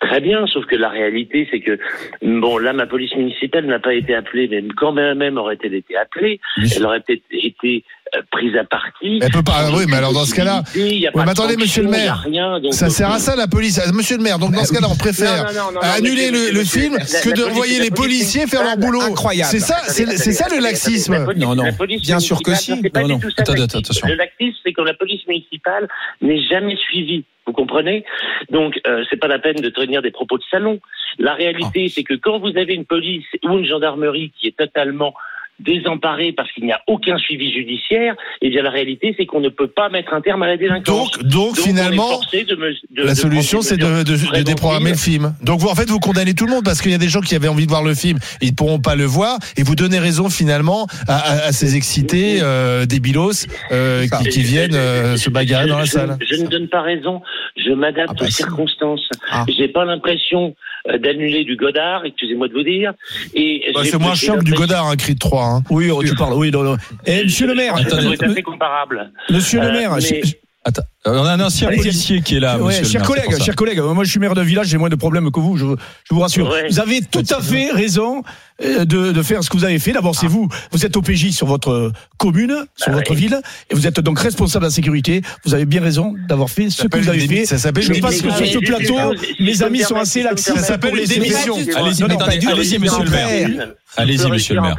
Très 0.00 0.20
bien, 0.20 0.46
sauf 0.46 0.66
que 0.66 0.76
la 0.76 0.88
réalité, 0.90 1.48
c'est 1.50 1.60
que 1.60 1.78
bon, 2.22 2.58
là, 2.58 2.72
ma 2.72 2.86
police 2.86 3.14
municipale 3.16 3.64
n'a 3.66 3.78
pas 3.78 3.94
été 3.94 4.14
appelée, 4.14 4.48
mais 4.50 4.62
quand 4.76 4.92
même, 4.92 5.18
même 5.18 5.38
aurait-elle 5.38 5.74
été 5.74 5.96
appelée, 5.96 6.40
elle 6.76 6.84
aurait 6.84 7.00
peut-être 7.00 7.22
été 7.30 7.84
euh, 8.14 8.20
prise 8.30 8.54
à 8.56 8.64
partie. 8.64 9.18
Elle 9.22 9.30
peut 9.30 9.42
pas- 9.42 9.70
oui, 9.74 9.84
mais 9.88 9.96
alors 9.96 10.12
dans 10.12 10.24
ce 10.26 10.34
cas-là- 10.34 10.62
Il 10.76 10.98
y 10.98 11.06
a 11.06 11.10
Ouais, 11.10 11.12
pas 11.14 11.20
mais 11.20 11.24
de 11.26 11.30
attendez, 11.30 11.56
monsieur 11.56 11.82
le 11.82 11.88
maire, 11.88 12.22
rien, 12.24 12.60
donc- 12.60 12.74
Ça 12.74 12.90
sert 12.90 13.10
à 13.10 13.18
ça 13.18 13.34
la 13.34 13.48
police. 13.48 13.80
Ah, 13.84 13.90
Monsieur 13.92 14.18
le 14.18 14.22
maire, 14.22 14.38
donc 14.38 14.52
dans 14.52 14.64
ce 14.64 14.72
cas-là, 14.74 14.88
on 14.90 14.96
préfère 14.96 15.44
Non, 15.44 15.52
non, 15.52 15.72
non, 15.72 15.72
non, 15.72 15.80
annuler 15.80 16.30
le, 16.30 16.64
film 16.64 16.94
la- 16.98 17.20
que 17.20 17.30
la 17.30 17.34
de 17.36 17.44
envoyer 17.44 17.80
les 17.80 17.90
policiers 17.90 18.46
faire 18.46 18.62
leur 18.62 18.76
boulot. 18.76 19.00
incroyable. 19.00 19.50
C'est 19.50 19.58
ça, 19.60 19.76
c'est 19.86 20.04
ça 20.32 20.46
le 20.54 20.60
laxisme. 20.60 21.14
attendez, 21.14 21.26
la 21.26 21.32
police- 21.32 21.44
Non, 21.44 21.54
non. 21.56 21.96
Bien 22.02 22.20
sûr 22.20 22.42
que 22.42 22.54
si. 22.54 22.72
Non, 22.94 23.08
non. 23.08 23.20
Attendez, 23.38 23.62
attention. 23.62 24.06
Le 24.06 24.14
laxisme, 24.16 24.58
c'est 24.64 24.72
quand 24.74 24.84
la 24.84 24.94
police 24.94 25.26
municipale 25.26 25.88
n'est 26.20 26.42
jamais 26.46 26.76
suivie. 26.76 27.24
Vous 27.46 27.52
comprenez? 27.52 28.04
Donc, 28.50 28.80
euh, 28.86 29.04
c'est 29.10 29.18
pas 29.18 29.28
la 29.28 29.38
peine 29.38 29.56
de 29.56 29.68
tenir 29.68 30.00
des 30.02 30.10
propos 30.10 30.38
de 30.38 30.44
salon. 30.50 30.80
La 31.18 31.32
Ah. 31.32 31.34
réalité, 31.34 31.88
c'est 31.88 32.02
que 32.02 32.14
quand 32.14 32.38
vous 32.38 32.56
avez 32.56 32.74
une 32.74 32.86
police 32.86 33.26
ou 33.44 33.58
une 33.58 33.66
gendarmerie 33.66 34.32
qui 34.38 34.48
est 34.48 34.56
totalement 34.56 35.14
désemparée 35.60 36.32
parce 36.32 36.50
qu'il 36.52 36.64
n'y 36.64 36.72
a 36.72 36.80
aucun 36.86 37.16
suivi 37.18 37.52
judiciaire, 37.52 38.14
eh 38.42 38.50
bien 38.50 38.62
la 38.62 38.70
réalité, 38.70 39.14
c'est 39.16 39.26
qu'on 39.26 39.40
ne 39.40 39.48
peut 39.48 39.68
pas 39.68 39.88
mettre 39.88 40.12
un 40.12 40.20
terme 40.20 40.42
à 40.42 40.46
la 40.46 40.56
délinquance. 40.56 41.18
Donc, 41.22 41.56
finalement, 41.56 42.20
de 42.32 42.54
me- 42.56 42.72
de- 42.72 43.02
la 43.02 43.10
de 43.10 43.14
solution, 43.14 43.62
c'est 43.62 43.76
de, 43.76 44.42
déprogrammer 44.42 44.90
le 44.90 44.96
film. 44.96 45.34
Donc, 45.42 45.60
vous, 45.60 45.68
en 45.68 45.74
fait, 45.74 45.88
vous 45.88 46.00
condamnez 46.00 46.34
tout 46.34 46.46
le 46.46 46.52
monde 46.52 46.64
parce 46.64 46.82
qu'il 46.82 46.90
y 46.90 46.94
a 46.94 46.98
des 46.98 47.08
gens 47.08 47.20
qui 47.20 47.34
avaient 47.34 47.48
envie 47.48 47.64
de 47.66 47.70
voir 47.70 47.82
le 47.84 47.94
film, 47.94 48.18
ils 48.42 48.50
ne 48.50 48.54
pourront 48.54 48.80
pas 48.80 48.94
le 48.96 49.04
voir, 49.04 49.38
et 49.56 49.62
vous 49.62 49.74
donnez 49.74 49.98
raison 49.98 50.28
finalement 50.28 50.86
à, 51.08 51.16
à- 51.16 51.46
à 51.46 51.52
ces 51.52 51.76
excités 51.76 52.38
euh, 52.42 52.84
débilos 52.86 53.46
euh, 53.72 54.06
qui, 54.22 54.28
qui 54.30 54.42
viennent 54.42 54.74
euh, 54.74 55.16
se 55.16 55.30
bagarrer 55.30 55.68
dans 55.68 55.78
la 55.78 55.84
Je- 55.84 55.90
salle. 55.92 56.18
Je, 56.28 56.36
ne 56.42 56.48
donne 56.48 56.68
pas 56.68 56.82
raison, 56.82 57.22
je 57.56 57.70
m'adapte 57.70 58.10
Ah 58.10 58.14
bah 58.18 58.24
aux 58.26 58.30
si. 58.30 58.32
circonstances. 58.32 59.08
Ah. 59.30 59.44
J'ai 59.56 59.68
pas 59.68 59.84
l'impression 59.84 60.54
d'annuler 60.86 61.44
du 61.44 61.56
Godard, 61.56 62.04
excusez-moi 62.04 62.48
de 62.48 62.52
vous 62.52 62.62
dire. 62.62 62.92
Et 63.34 63.70
Bah, 63.74 63.80
c'est 63.84 63.98
moins 63.98 64.12
que 64.12 64.44
du 64.44 64.52
Godard, 64.52 64.86
un 64.88 64.96
cri 64.96 65.14
de 65.14 65.18
3. 65.18 65.44
Hein. 65.44 65.62
Oui, 65.70 65.90
tu 66.06 66.14
parles. 66.14 66.34
Oui, 66.34 66.50
non, 66.50 66.62
non. 66.62 66.76
Eh, 67.06 67.24
monsieur 67.24 67.46
le 67.46 67.54
maire, 67.54 67.74
C'est 67.78 67.94
Attendez, 68.22 68.42
comparable. 68.42 69.10
monsieur 69.30 69.60
le 69.60 69.66
Euh, 69.68 69.72
maire, 69.72 69.96
mais- 69.96 70.22
Attends, 70.66 70.82
euh, 71.06 71.12
on 71.18 71.24
a 71.26 71.32
un 71.32 71.40
ancien 71.40 71.68
Allez, 71.68 71.76
policier 71.76 72.22
qui 72.22 72.36
est 72.36 72.40
là. 72.40 72.56
Ouais, 72.58 72.68
monsieur 72.68 72.82
le 72.84 72.88
chers 72.88 73.00
maire, 73.10 73.38
ça. 73.38 73.44
chers 73.44 73.54
collègues, 73.54 73.80
moi 73.80 74.02
je 74.02 74.10
suis 74.10 74.18
maire 74.18 74.34
d'un 74.34 74.44
village, 74.44 74.68
j'ai 74.68 74.78
moins 74.78 74.88
de 74.88 74.94
problèmes 74.96 75.30
que 75.30 75.38
vous, 75.38 75.58
je, 75.58 75.66
je 76.08 76.14
vous 76.14 76.20
rassure. 76.20 76.48
Ouais. 76.48 76.68
Vous 76.70 76.80
avez 76.80 77.02
tout 77.02 77.22
à 77.28 77.42
fait 77.42 77.70
raison 77.70 78.22
euh, 78.64 78.86
de, 78.86 79.12
de 79.12 79.22
faire 79.22 79.44
ce 79.44 79.50
que 79.50 79.58
vous 79.58 79.64
avez 79.66 79.78
fait. 79.78 79.92
D'abord, 79.92 80.14
c'est 80.14 80.26
vous, 80.26 80.48
vous 80.72 80.86
êtes 80.86 80.96
OPJ 80.96 81.32
sur 81.32 81.46
votre 81.46 81.92
commune, 82.16 82.64
sur 82.76 82.88
Ah 82.88 82.92
votre 82.92 83.12
ville, 83.14 83.38
et 83.68 83.74
vous 83.74 83.86
êtes 83.86 84.00
donc 84.00 84.18
responsable 84.18 84.62
de 84.64 84.68
la 84.68 84.74
sécurité. 84.74 85.20
Vous 85.44 85.52
avez 85.52 85.66
bien 85.66 85.82
raison 85.82 86.14
d'avoir 86.28 86.48
fait 86.48 86.70
ce 86.70 86.86
que 86.88 86.96
vous 86.98 87.08
avez 87.10 87.28
fait. 87.28 87.44
Ça 87.44 87.58
s'appelle 87.58 87.82
Je 87.82 88.00
pense 88.00 88.22
que 88.22 88.30
sur 88.30 88.46
ce 88.46 88.58
Mais- 88.58 88.66
plateau, 88.66 88.96
mes 89.40 89.62
amis 89.62 89.80
sont 89.80 89.96
assez 89.96 90.22
laxistes 90.22 90.56
Ça 90.56 90.62
s'appelle 90.62 90.94
les 90.94 91.14
une 91.14 91.22
émissions. 91.24 91.56
démission. 91.58 91.78
Allez-y, 91.78 92.78
monsieur 92.78 93.04
le 93.04 93.10
maire. 93.10 93.68
Allez-y, 93.96 94.30
monsieur 94.30 94.54
le 94.54 94.60
maire. 94.62 94.76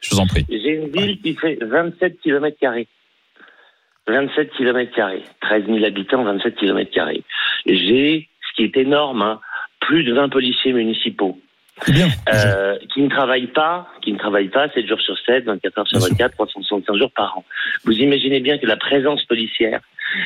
Je 0.00 0.10
vous 0.10 0.18
en 0.18 0.26
prie. 0.26 0.44
J'ai 0.50 0.80
une 0.82 0.90
ville 0.90 1.18
qui 1.22 1.36
fait 1.36 1.58
27 1.64 2.16
km 2.24 2.56
carrés. 2.60 2.88
27 4.08 4.50
km 4.56 4.94
carrés. 4.94 5.22
13 5.40 5.66
000 5.66 5.84
habitants, 5.84 6.24
27 6.24 6.56
km. 6.56 6.90
J'ai, 7.66 8.28
ce 8.48 8.56
qui 8.56 8.64
est 8.64 8.76
énorme, 8.76 9.22
hein, 9.22 9.40
plus 9.80 10.04
de 10.04 10.12
20 10.12 10.28
policiers 10.28 10.72
municipaux. 10.72 11.38
Bien. 11.88 12.08
Euh, 12.32 12.76
qui 12.92 13.00
ne 13.00 13.08
travaillent 13.08 13.48
pas, 13.48 13.88
qui 14.02 14.12
ne 14.12 14.18
travaillent 14.18 14.50
pas 14.50 14.68
7 14.68 14.86
jours 14.86 15.00
sur 15.00 15.18
7, 15.18 15.44
24 15.44 15.78
heures 15.78 15.88
sur 15.88 15.98
Bien 15.98 16.06
sûr. 16.06 16.16
24, 16.16 16.32
365 16.32 16.96
jours 16.96 17.10
par 17.10 17.38
an. 17.38 17.44
Vous 17.84 17.94
imaginez 17.94 18.40
bien 18.40 18.58
que 18.58 18.66
la 18.66 18.76
présence 18.76 19.24
policière, 19.24 19.80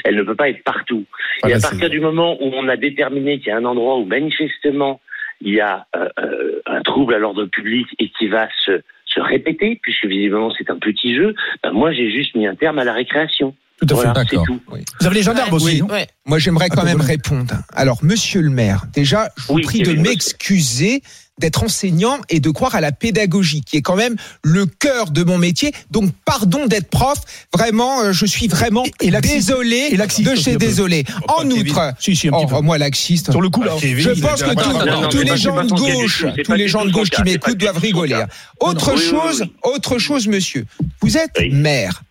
elle 0.04 0.16
ne 0.16 0.23
peut 0.23 0.35
pas 0.35 0.49
être 0.49 0.62
partout. 0.64 1.04
Ah, 1.42 1.50
Et 1.50 1.54
à 1.54 1.61
partir 1.61 1.88
du 1.88 2.00
moment 2.00 2.37
où 2.42 2.50
on 2.54 2.68
a 2.68 2.76
déterminé 2.76 3.38
qu'il 3.38 3.49
y 3.49 3.50
a 3.52 3.56
un 3.56 3.64
endroit 3.64 3.97
où 3.97 4.04
manifestement 4.04 5.00
il 5.40 5.54
y 5.54 5.61
a 5.61 5.87
euh, 5.95 6.09
euh, 6.18 6.61
un 6.66 6.83
trouble 6.83 7.14
à 7.14 7.18
l'ordre 7.18 7.45
public 7.47 7.87
et 7.99 8.09
qui 8.09 8.26
va 8.26 8.49
se, 8.64 8.83
se 9.04 9.21
répéter, 9.21 9.78
puisque 9.83 10.06
visiblement 10.06 10.50
c'est 10.56 10.71
un 10.71 10.78
petit 10.78 11.14
jeu, 11.14 11.35
ben 11.62 11.73
moi 11.73 11.92
j'ai 11.92 12.11
juste 12.11 12.35
mis 12.35 12.47
un 12.47 12.54
terme 12.54 12.78
à 12.78 12.85
la 12.85 12.92
récréation. 12.92 13.54
Tout 13.78 13.85
à 13.85 13.88
fait. 13.88 13.95
Voilà, 13.95 14.12
D'accord. 14.14 14.47
Vous 15.00 15.06
avez 15.06 15.14
les 15.16 15.23
gendarmes 15.23 15.52
aussi. 15.52 15.83
Moi, 16.25 16.38
j'aimerais 16.38 16.68
quand 16.68 16.80
Ah, 16.83 16.85
même 16.85 17.00
répondre. 17.00 17.54
Alors, 17.75 17.99
monsieur 18.02 18.40
le 18.40 18.50
maire, 18.50 18.87
déjà, 18.92 19.28
je 19.37 19.42
vous 19.49 19.54
Oui, 19.54 19.62
prie 19.62 19.83
de 19.83 19.92
m'excuser 19.92 21.02
d'être 21.38 21.62
enseignant 21.62 22.16
et 22.30 22.40
de 22.40 22.49
croire 22.49 22.75
à 22.75 22.80
la 22.80 22.92
pédagogie, 22.92 23.61
qui 23.61 23.76
est 23.76 23.83
quand 23.83 23.95
même 23.97 24.16
le 24.42 24.64
cœur 24.64 25.11
de 25.11 25.23
mon 25.23 25.37
métier. 25.37 25.71
Donc, 25.90 26.11
pardon 26.25 26.64
d'être 26.64 26.88
prof. 26.88 27.18
Vraiment, 27.52 28.00
euh, 28.00 28.12
je 28.12 28.25
suis 28.25 28.49
vraiment 28.49 28.85
Et- 29.00 29.09
et 29.09 29.11
laxiste. 29.11 29.37
désolé 29.49 29.88
Et 29.90 29.97
laxiste 29.99 30.30
de 30.30 30.35
chez 30.35 30.56
désolé. 30.56 31.04
En 31.28 31.42
Kevin. 31.42 31.68
outre, 31.68 31.92
Si, 32.00 32.16
si, 32.16 32.30
oh, 32.33 32.62
moi, 32.62 32.78
laxiste. 32.78 33.30
Sur 33.30 33.42
le 33.42 33.50
coup, 33.50 33.62
là. 33.62 33.73
Kevin, 33.78 34.02
Je 34.14 34.18
pense 34.23 34.40
a 34.40 34.54
que 34.54 35.11
tous- 35.11 35.18
les 35.23 35.37
gens 35.37 35.62
de 35.62 35.68
gauche, 35.68 36.25
tous 36.42 36.52
les 36.54 36.68
gens 36.68 36.85
de 36.87 36.90
gauche 36.90 37.11
qui 37.11 37.23
m'écoutent 37.23 37.59
doivent 37.59 37.76
rigoler. 37.76 38.12
cas. 38.14 38.28
Autre 38.61 38.97
chose, 38.99 39.45
autre 39.62 39.99
chose, 39.99 40.26
monsieur. 40.28 40.64
Vous 41.02 41.18
êtes 41.18 41.38
maire. 41.52 42.02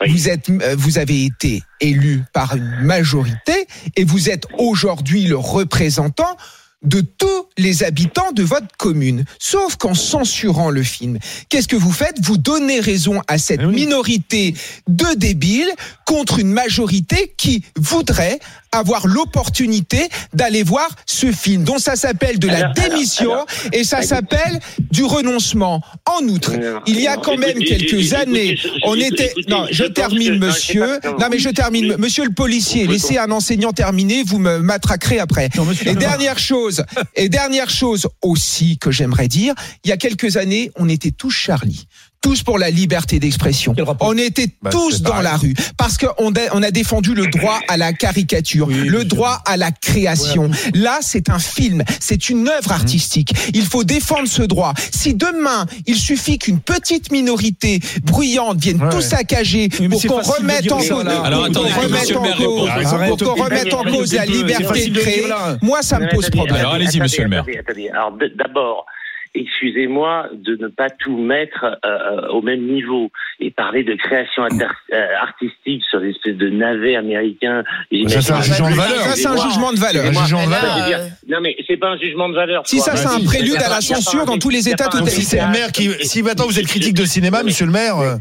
Oui. 0.00 0.12
Vous 0.12 0.28
êtes, 0.28 0.50
euh, 0.50 0.74
vous 0.76 0.98
avez 0.98 1.24
été 1.24 1.62
élu 1.80 2.22
par 2.32 2.56
une 2.56 2.80
majorité 2.82 3.66
et 3.96 4.04
vous 4.04 4.28
êtes 4.28 4.46
aujourd'hui 4.58 5.24
le 5.26 5.36
représentant 5.36 6.36
de 6.84 7.00
tous 7.00 7.48
les 7.56 7.82
habitants 7.82 8.32
de 8.32 8.42
votre 8.42 8.66
commune. 8.78 9.24
Sauf 9.38 9.76
qu'en 9.76 9.94
censurant 9.94 10.70
le 10.70 10.82
film, 10.82 11.18
qu'est-ce 11.48 11.68
que 11.68 11.76
vous 11.76 11.92
faites? 11.92 12.16
Vous 12.22 12.36
donnez 12.36 12.80
raison 12.80 13.22
à 13.26 13.38
cette 13.38 13.62
oui. 13.62 13.74
minorité 13.74 14.54
de 14.86 15.14
débiles 15.16 15.70
contre 16.06 16.38
une 16.38 16.52
majorité 16.52 17.32
qui 17.36 17.64
voudrait 17.76 18.38
avoir 18.78 19.06
l'opportunité 19.06 20.08
d'aller 20.32 20.62
voir 20.62 20.88
ce 21.06 21.32
film. 21.32 21.64
Donc 21.64 21.80
ça 21.80 21.96
s'appelle 21.96 22.38
de 22.38 22.48
la 22.48 22.56
Alors, 22.58 22.72
démission 22.74 23.32
alors, 23.32 23.46
et 23.72 23.84
ça 23.84 24.02
s'appelle 24.02 24.60
du 24.90 25.04
renoncement. 25.04 25.82
En 26.06 26.24
outre, 26.28 26.52
il 26.86 27.00
y 27.00 27.06
a 27.06 27.16
quand 27.16 27.36
même 27.36 27.58
quelques 27.58 28.12
années, 28.14 28.58
on 28.84 28.94
était. 28.96 29.32
Non, 29.48 29.66
je 29.70 29.84
termine, 29.84 30.38
que- 30.40 30.46
monsieur. 30.46 30.98
Non, 31.18 31.26
mais 31.30 31.38
je 31.38 31.50
termine, 31.50 31.96
monsieur 31.98 32.24
le 32.24 32.32
policier. 32.32 32.86
Laissez 32.86 33.18
un 33.18 33.30
enseignant 33.30 33.72
terminer, 33.72 34.22
vous 34.24 34.38
me 34.38 34.58
matraquerez 34.58 35.18
après. 35.18 35.48
Non, 35.56 35.64
monsieur 35.64 35.88
Et 35.88 35.94
dernière 35.94 36.38
chose, 36.38 36.84
et 37.14 37.28
dernière 37.28 37.70
chose 37.70 38.08
aussi 38.22 38.78
que 38.78 38.90
j'aimerais 38.90 39.28
dire, 39.28 39.54
il 39.84 39.90
y 39.90 39.92
a 39.92 39.96
quelques 39.96 40.36
années, 40.36 40.70
on 40.76 40.88
était 40.88 41.10
tous 41.10 41.30
Charlie. 41.30 41.86
Tous 42.24 42.42
pour 42.42 42.58
la 42.58 42.70
liberté 42.70 43.18
d'expression. 43.18 43.74
On 44.00 44.16
était 44.16 44.46
Bah, 44.62 44.70
tous 44.70 45.02
dans 45.02 45.10
pareil. 45.10 45.24
la 45.24 45.36
rue 45.36 45.54
parce 45.76 45.98
qu'on 45.98 46.32
a, 46.34 46.40
on 46.54 46.62
a 46.62 46.70
défendu 46.70 47.14
le 47.14 47.26
droit 47.26 47.60
à 47.68 47.76
la 47.76 47.92
caricature, 47.92 48.66
Oui, 48.68 48.74
le 48.88 49.04
droit 49.04 49.42
à 49.44 49.58
la 49.58 49.70
création. 49.70 50.50
Là, 50.72 51.00
c'est 51.02 51.28
un 51.28 51.38
film, 51.38 51.84
c'est 52.00 52.30
une 52.30 52.48
œuvre 52.48 52.72
artistique. 52.72 53.34
Il 53.52 53.66
faut 53.66 53.84
défendre 53.84 54.26
ce 54.26 54.42
droit. 54.42 54.72
Si 54.90 55.12
demain, 55.12 55.66
il 55.86 55.96
suffit 55.96 56.38
qu'une 56.38 56.60
petite 56.60 57.12
minorité 57.12 57.80
bruyante 58.04 58.58
vienne 58.58 58.82
Ouais, 58.82 58.88
tout 58.88 59.02
saccager 59.02 59.68
mais 59.80 59.88
pour 59.90 60.02
qu'on 60.02 60.22
remette 60.22 60.72
en 60.72 60.78
cause. 60.78 60.90
Alors, 61.06 61.28
pour 61.28 61.44
attendez, 61.44 61.70
qu'on 61.70 61.80
remette 61.82 62.16
en 62.16 62.22
cause, 62.36 62.68
réponde. 62.70 63.18
pour 63.18 63.34
qu'on 63.34 63.44
remette 63.44 63.74
en 63.74 63.84
cause 63.84 64.14
la 64.14 64.24
liberté 64.24 64.88
de 64.88 64.98
créer, 64.98 65.26
moi, 65.60 65.82
ça 65.82 65.98
me 65.98 66.08
pose 66.08 66.30
problème. 66.30 66.56
Alors, 66.56 66.72
allez-y, 66.72 67.00
monsieur 67.00 67.24
le 67.24 67.28
maire. 67.28 67.44
Alors, 67.92 68.16
d'abord, 68.38 68.86
excusez-moi 69.34 70.28
de 70.32 70.56
ne 70.56 70.68
pas 70.68 70.90
tout 70.90 71.16
mettre 71.16 71.64
euh, 71.84 72.28
au 72.28 72.42
même 72.42 72.62
niveau 72.66 73.10
et 73.40 73.50
parler 73.50 73.84
de 73.84 73.94
création 73.94 74.44
euh, 74.44 75.06
artistique 75.20 75.82
sur 75.90 75.98
l'espèce 76.00 76.36
de 76.36 76.48
navet 76.48 76.96
américain. 76.96 77.62
Ça, 78.08 78.20
c'est 78.20 78.32
un 78.32 78.42
jugement 78.42 78.70
de 78.70 78.74
valeur. 78.76 78.98
Ça, 79.00 79.16
c'est 79.16 79.26
un 79.26 79.36
jugement 79.48 79.72
de 79.72 79.78
valeur. 79.78 80.04
Euh, 80.06 81.08
Non, 81.28 81.38
mais 81.42 81.56
c'est 81.66 81.76
pas 81.76 81.88
un 81.90 81.98
jugement 81.98 82.28
de 82.28 82.34
valeur. 82.34 82.62
Si 82.66 82.76
quoi. 82.78 82.84
ça, 82.86 82.96
c'est 82.96 83.08
un 83.08 83.24
prélude 83.24 83.56
à 83.56 83.60
pas- 83.60 83.68
la 83.68 83.74
pas 83.76 83.80
censure 83.80 84.24
dans 84.24 84.38
tous 84.38 84.50
les 84.50 84.68
États 84.68 84.88
pas 84.88 85.04
si 85.06 85.22
c'est 85.22 85.40
le 85.40 85.48
maire 85.50 85.72
qui, 85.72 85.90
si 86.04 86.22
maintenant 86.22 86.46
vous 86.46 86.58
êtes 86.58 86.66
critique 86.66 86.94
de 86.94 87.04
cinéma, 87.04 87.42
monsieur 87.42 87.66
le 87.66 87.72
maire, 87.72 87.98
euh, 87.98 88.16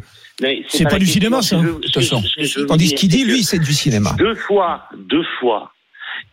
C'est 0.67 0.83
pas 0.85 0.91
la 0.91 0.99
du 0.99 1.05
cinéma, 1.05 1.41
ça. 1.41 1.57
Tandis 2.67 2.95
qu'il 2.95 3.09
dit, 3.09 3.23
lui, 3.23 3.43
c'est 3.43 3.59
du 3.59 3.73
cinéma. 3.73 4.15
Deux 4.17 4.35
fois, 4.35 4.83
deux 4.97 5.23
fois. 5.39 5.72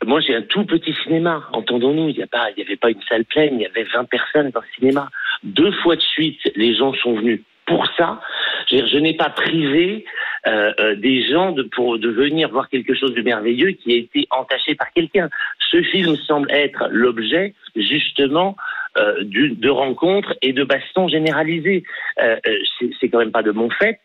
Moi, 0.05 0.21
j'ai 0.21 0.35
un 0.35 0.43
tout 0.43 0.65
petit 0.65 0.95
cinéma. 1.05 1.43
Entendons-nous, 1.53 2.09
il 2.09 2.17
n'y 2.17 2.63
avait 2.63 2.77
pas 2.77 2.91
une 2.91 3.03
salle 3.09 3.25
pleine, 3.25 3.55
il 3.55 3.63
y 3.63 3.67
avait 3.67 3.85
20 3.85 4.05
personnes 4.05 4.51
dans 4.51 4.61
le 4.61 4.67
cinéma. 4.79 5.11
Deux 5.43 5.73
fois 5.83 5.97
de 5.97 6.01
suite, 6.01 6.41
les 6.57 6.75
gens 6.75 6.95
sont 6.95 7.15
venus 7.15 7.43
pour 7.67 7.87
ça. 7.97 8.21
Je 8.69 8.99
n'ai 8.99 9.15
pas 9.15 9.31
privé 9.31 10.05
euh, 10.47 10.73
euh, 10.81 10.95
des 10.97 11.23
gens 11.31 11.53
de, 11.53 11.63
pour 11.63 11.99
de 11.99 12.09
venir 12.09 12.49
voir 12.49 12.69
quelque 12.69 12.95
chose 12.95 13.15
de 13.15 13.23
merveilleux 13.23 13.73
qui 13.73 13.93
a 13.93 13.97
été 13.97 14.27
entaché 14.31 14.75
par 14.75 14.91
quelqu'un. 14.93 15.29
Ce 15.71 15.83
film 15.83 16.17
semble 16.17 16.51
être 16.51 16.89
l'objet 16.91 17.55
justement 17.77 18.57
euh, 19.01 19.25
du- 19.25 19.51
de 19.51 19.69
rencontres 19.71 20.35
et 20.43 20.53
de 20.53 20.63
bastons 20.65 21.09
généralisés. 21.09 21.83
Euh, 22.23 22.37
euh, 22.47 22.51
c'est- 23.01 23.09
quand 23.09 23.19
même 23.19 23.33
pas 23.33 23.43
de 23.43 23.51
mon 23.51 23.69
fait. 23.71 23.99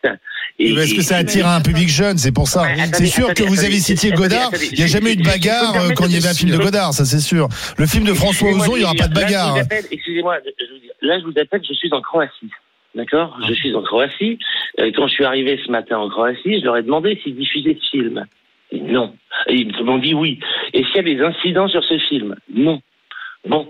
Et- 0.58 0.72
est-ce 0.74 0.96
que 0.96 1.02
ça 1.02 1.18
attire 1.18 1.48
un 1.48 1.62
public 1.62 1.90
jeune 1.90 2.18
C'est 2.18 2.32
pour 2.34 2.48
ça. 2.48 2.64
C'est 2.94 3.06
sûr 3.06 3.34
que 3.34 3.44
vous 3.44 3.64
avez 3.66 3.80
cité 3.80 4.12
Godard. 4.12 4.52
Il 4.72 4.78
n'y 4.78 4.84
a 4.84 4.88
jamais 4.88 5.14
eu 5.14 5.18
de 5.18 5.24
bagarre 5.24 5.74
quand 5.96 6.06
il 6.06 6.14
y 6.14 6.18
avait 6.18 6.30
un 6.30 6.34
film 6.34 6.52
de 6.52 6.58
Godard, 6.58 6.94
ça 6.94 7.04
c'est 7.06 7.20
sûr. 7.20 7.48
Le 7.78 7.86
film 7.86 8.06
de 8.06 8.14
François 8.14 8.50
Ozon, 8.52 8.75
il 8.75 8.80
n'y 8.80 8.86
aura 8.86 8.94
pas 8.96 9.08
de 9.08 9.14
bagarre. 9.14 9.56
Là, 9.56 9.62
je 9.62 9.68
vous 9.68 9.74
appelle, 9.74 9.86
excusez-moi, 9.92 10.38
là, 11.02 11.20
je 11.20 11.25
vous 11.25 11.38
appelle, 11.40 11.62
je 11.68 11.74
suis 11.74 11.90
en 11.92 12.02
Croatie. 12.02 12.50
D'accord? 12.96 13.38
Je 13.48 13.54
suis 13.54 13.75
en 13.75 13.82
Croatie. 13.84 14.40
Quand 14.96 15.08
je 15.08 15.14
suis 15.14 15.25
arrivé 15.25 15.60
ce 15.66 15.70
matin 15.70 15.98
en 15.98 16.10
Croatie, 16.10 16.60
je 16.60 16.64
leur 16.64 16.78
ai 16.78 16.84
demandé 16.84 17.20
s'ils 17.22 17.36
diffusaient 17.36 17.78
ce 17.82 17.90
film. 17.98 18.25
Non. 18.72 19.14
Ils 19.50 19.72
m'ont 19.84 19.98
dit 19.98 20.14
oui. 20.14 20.40
Et 20.74 20.84
s'il 20.86 20.96
y 20.96 21.00
a 21.00 21.04
des 21.04 21.22
incidents 21.22 21.68
sur 21.68 21.84
ce 21.84 21.98
film? 22.00 22.36
Non. 22.54 22.82
Bon, 23.48 23.68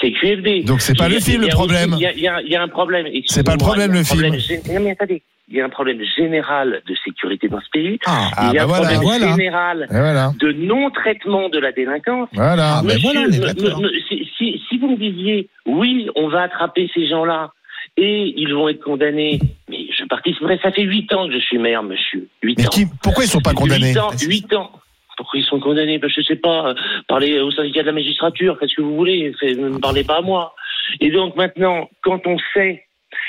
c'est 0.00 0.12
QFD. 0.12 0.62
Donc 0.64 0.80
c'est 0.80 0.96
pas 0.96 1.08
le 1.08 1.20
film, 1.20 1.42
le 1.42 1.48
a 1.48 1.50
problème. 1.50 1.94
Il 1.96 2.00
y 2.02 2.06
a- 2.28 2.40
y, 2.42 2.48
y 2.50 2.56
un 2.56 2.68
problème. 2.68 3.06
C'est 3.26 3.44
pas 3.44 3.52
le 3.52 3.58
problème, 3.58 3.92
le 3.92 4.04
film. 4.04 4.20
problème 4.20 4.40
gé- 4.40 4.72
Non 4.74 4.80
mais 4.80 4.90
attendez, 4.92 5.22
il 5.48 5.56
y 5.56 5.60
a 5.60 5.64
un 5.64 5.68
problème 5.68 5.98
général 6.16 6.82
de 6.86 6.94
sécurité 7.04 7.48
dans 7.48 7.60
ce 7.60 7.70
pays. 7.72 7.98
Ah, 8.06 8.30
Ah, 8.36 8.48
il 8.52 8.56
y 8.56 8.58
a 8.58 8.60
bah 8.60 8.62
un 8.64 8.66
voilà. 8.66 8.82
problème 8.94 9.02
Voilà. 9.02 9.36
général 9.36 9.86
voilà. 9.90 10.32
de 10.38 10.52
non-traitement 10.52 11.48
de 11.48 11.58
la 11.58 11.72
délinquance. 11.72 12.28
Voilà. 12.32 12.78
Ah, 12.78 12.82
ben 12.82 12.94
Monsieur, 12.94 13.10
voilà, 13.12 13.26
me- 13.26 13.82
me- 13.82 14.00
si, 14.08 14.28
si- 14.36 14.62
si 14.68 14.78
vous 14.78 14.90
me 14.90 14.96
disiez, 14.96 15.48
oui, 15.66 16.08
on 16.16 16.28
va 16.28 16.42
attraper 16.42 16.90
ces 16.94 17.08
gens-là 17.08 17.52
et 17.96 18.32
ils 18.36 18.52
vont 18.54 18.68
être 18.68 18.82
condamnés, 18.82 19.40
mais 19.68 19.86
je 19.98 20.04
participerai. 20.04 20.58
Ça 20.62 20.70
fait 20.70 20.82
huit 20.82 21.12
ans 21.12 21.26
que 21.26 21.34
je 21.34 21.38
suis 21.40 21.58
maire, 21.58 21.82
monsieur. 21.82 22.28
Huit 22.42 22.58
Mais 22.58 22.66
ans. 22.66 22.70
qui, 22.70 22.86
pourquoi 23.02 23.24
ils 23.24 23.28
sont 23.28 23.40
pas 23.40 23.54
condamnés 23.54 23.88
Huit 23.92 23.98
ans. 23.98 24.10
Huit 24.22 24.52
ans. 24.54 24.70
Pourquoi 25.18 25.38
ils 25.40 25.44
sont 25.44 25.60
condamnés 25.60 25.98
ben, 25.98 26.08
Je 26.08 26.22
sais 26.22 26.36
pas. 26.36 26.68
euh, 26.70 26.74
Parlez 27.08 27.38
au 27.40 27.50
syndicat 27.50 27.82
de 27.82 27.86
la 27.88 27.92
magistrature, 27.92 28.56
faites 28.58 28.70
ce 28.70 28.76
que 28.76 28.82
vous 28.82 28.96
voulez. 28.96 29.34
Ne 29.42 29.68
me 29.68 29.78
parlez 29.80 30.04
pas 30.04 30.18
à 30.18 30.22
moi. 30.22 30.54
Et 31.00 31.10
donc 31.10 31.36
maintenant, 31.36 31.90
quand 32.02 32.26
on 32.26 32.38
sait 32.54 32.84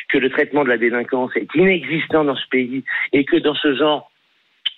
que 0.10 0.18
le 0.18 0.30
traitement 0.30 0.64
de 0.64 0.70
la 0.70 0.78
délinquance 0.78 1.32
est 1.36 1.48
inexistant 1.56 2.24
dans 2.24 2.36
ce 2.36 2.48
pays 2.50 2.84
et 3.12 3.26
que 3.26 3.38
dans 3.38 3.56
ce 3.56 3.76
genre 3.76 4.10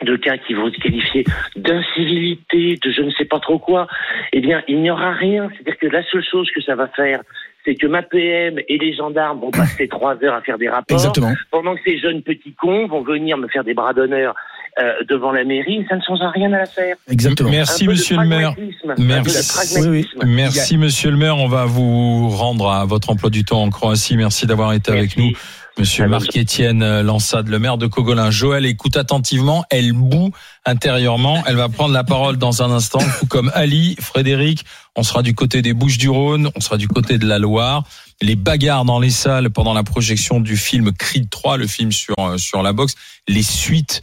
de 0.03 0.15
cas 0.15 0.37
qui 0.37 0.55
vont 0.55 0.71
se 0.71 0.79
qualifier 0.79 1.23
d'incivilité, 1.55 2.75
de 2.83 2.91
je 2.91 3.01
ne 3.01 3.11
sais 3.11 3.25
pas 3.25 3.39
trop 3.39 3.59
quoi, 3.59 3.87
eh 4.33 4.39
bien, 4.41 4.63
il 4.67 4.81
n'y 4.81 4.89
aura 4.89 5.11
rien. 5.11 5.49
C'est-à-dire 5.53 5.77
que 5.77 5.87
la 5.87 6.03
seule 6.03 6.23
chose 6.23 6.49
que 6.51 6.61
ça 6.61 6.75
va 6.75 6.87
faire, 6.87 7.21
c'est 7.63 7.75
que 7.75 7.85
ma 7.87 8.01
PM 8.01 8.59
et 8.67 8.77
les 8.79 8.93
gendarmes 8.93 9.39
vont 9.39 9.51
passer 9.51 9.87
trois 9.87 10.15
heures 10.23 10.33
à 10.33 10.41
faire 10.41 10.57
des 10.57 10.69
rapports, 10.69 10.97
Exactement. 10.97 11.33
pendant 11.51 11.75
que 11.75 11.81
ces 11.85 11.99
jeunes 11.99 12.23
petits 12.23 12.53
cons 12.53 12.87
vont 12.87 13.01
venir 13.01 13.37
me 13.37 13.47
faire 13.47 13.63
des 13.63 13.75
bras 13.75 13.93
d'honneur 13.93 14.33
euh, 14.79 14.93
devant 15.09 15.31
la 15.31 15.43
mairie. 15.43 15.85
Ça 15.89 15.95
ne 15.95 16.01
change 16.01 16.19
rien 16.33 16.51
à 16.53 16.59
l'affaire. 16.59 16.95
Exactement. 17.09 17.49
Merci, 17.49 17.87
monsieur 17.87 18.17
le 18.17 18.25
maire. 18.25 18.55
Merci. 18.97 19.51
pragmatisme. 19.53 20.19
Merci, 20.25 20.77
monsieur 20.77 21.11
le 21.11 21.17
maire. 21.17 21.37
On 21.37 21.47
va 21.47 21.65
vous 21.65 22.29
rendre 22.29 22.69
à 22.71 22.85
votre 22.85 23.09
emploi 23.09 23.29
du 23.29 23.43
temps 23.43 23.61
en 23.61 23.69
Croatie. 23.69 24.15
Merci 24.15 24.45
d'avoir 24.45 24.73
été 24.73 24.91
avec 24.91 25.17
nous. 25.17 25.31
Monsieur 25.77 26.05
Marc-Étienne 26.07 26.83
euh, 26.83 27.01
Lansade, 27.01 27.47
le 27.47 27.57
maire 27.57 27.77
de 27.77 27.87
Cogolin. 27.87 28.29
Joël 28.29 28.65
écoute 28.65 28.97
attentivement, 28.97 29.63
elle 29.69 29.93
boue 29.93 30.31
intérieurement. 30.65 31.41
Elle 31.47 31.55
va 31.55 31.69
prendre 31.69 31.93
la 31.93 32.03
parole 32.03 32.37
dans 32.37 32.61
un 32.61 32.71
instant, 32.71 32.99
tout 33.19 33.25
comme 33.25 33.51
Ali, 33.55 33.95
Frédéric. 33.99 34.65
On 34.95 35.03
sera 35.03 35.23
du 35.23 35.33
côté 35.33 35.61
des 35.61 35.73
Bouches-du-Rhône, 35.73 36.49
on 36.55 36.59
sera 36.59 36.77
du 36.77 36.87
côté 36.87 37.17
de 37.17 37.25
la 37.25 37.39
Loire. 37.39 37.83
Les 38.21 38.35
bagarres 38.35 38.83
dans 38.83 38.99
les 38.99 39.09
salles 39.09 39.49
pendant 39.49 39.73
la 39.73 39.83
projection 39.83 40.41
du 40.41 40.57
film 40.57 40.91
Creed 40.91 41.29
3, 41.29 41.57
le 41.57 41.67
film 41.67 41.91
sur, 41.91 42.15
euh, 42.19 42.37
sur 42.37 42.61
la 42.61 42.73
boxe. 42.73 42.95
Les 43.27 43.43
suites 43.43 44.01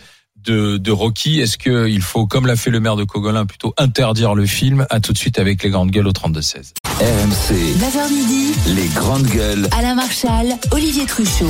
de, 0.49 0.77
de 0.79 0.91
Rocky. 0.91 1.41
Est-ce 1.41 1.59
qu'il 1.59 2.01
faut, 2.03 2.27
comme 2.27 2.47
l'a 2.47 2.57
fait 2.57 2.71
le 2.71 2.81
maire 2.81 2.97
de 2.97 3.05
Cogolin, 3.05 3.45
plutôt 3.47 3.75
interdire 3.77 4.35
le 4.35 4.47
film? 4.47 4.87
À 4.91 5.01
tout 5.01 5.13
de 5.13 5.19
suite 5.19 5.39
avec 5.39 5.63
les 5.63 5.71
grandes 5.71 5.91
gueules 5.91 6.09
au 6.09 6.13
32-16. 6.13 6.73
RMC, 7.01 7.55
9h 7.55 8.13
midi, 8.13 8.53
les 8.75 8.89
grandes 8.89 9.27
gueules. 9.27 9.69
Alain 9.79 9.95
Marchal, 9.95 10.55
Olivier 10.73 11.05
Truchot. 11.07 11.47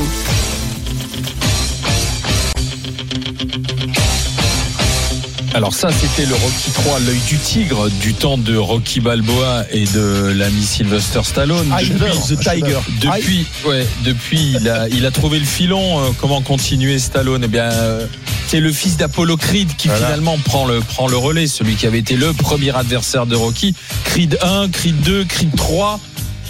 Alors 5.54 5.72
ça, 5.74 5.88
c'était 5.90 6.26
le 6.28 6.34
Rocky 6.34 6.70
3, 6.72 7.00
l'œil 7.00 7.18
du 7.26 7.36
tigre, 7.38 7.88
du 8.00 8.12
temps 8.14 8.36
de 8.38 8.54
Rocky 8.56 9.00
Balboa 9.00 9.64
et 9.72 9.84
de 9.86 10.32
l'ami 10.36 10.62
Sylvester 10.62 11.20
Stallone. 11.24 11.72
Eye 11.76 11.88
Depuis- 11.88 12.10
of 12.10 12.28
the 12.28 12.38
Tiger. 12.38 12.78
Depuis, 13.00 13.46
ouais, 13.66 13.86
depuis, 14.04 14.52
il 14.60 14.68
a, 14.68 14.88
il 14.88 15.04
a 15.06 15.10
trouvé 15.10 15.38
le 15.38 15.46
filon. 15.46 16.00
euh, 16.00 16.08
comment 16.20 16.42
continuer 16.42 16.98
Stallone? 16.98 17.42
Eh 17.44 17.48
bien, 17.48 17.64
euh, 17.72 18.06
c'est 18.48 18.60
le 18.60 18.72
fils 18.72 18.96
d'Apollo 18.96 19.36
Creed 19.36 19.68
qui 19.76 19.88
Voilà. 19.88 20.06
finalement 20.06 20.38
prend 20.38 20.64
le 20.66 20.80
prend 20.80 21.06
le 21.06 21.18
relais, 21.18 21.46
celui 21.46 21.74
qui 21.76 21.86
avait 21.86 21.98
été 21.98 22.16
le 22.16 22.32
premier 22.32 22.74
adversaire 22.74 23.26
de 23.26 23.36
Rocky. 23.36 23.74
Creed 24.04 24.38
1, 24.42 24.68
Creed 24.70 24.98
2, 25.02 25.24
Creed 25.24 25.54
3. 25.54 26.00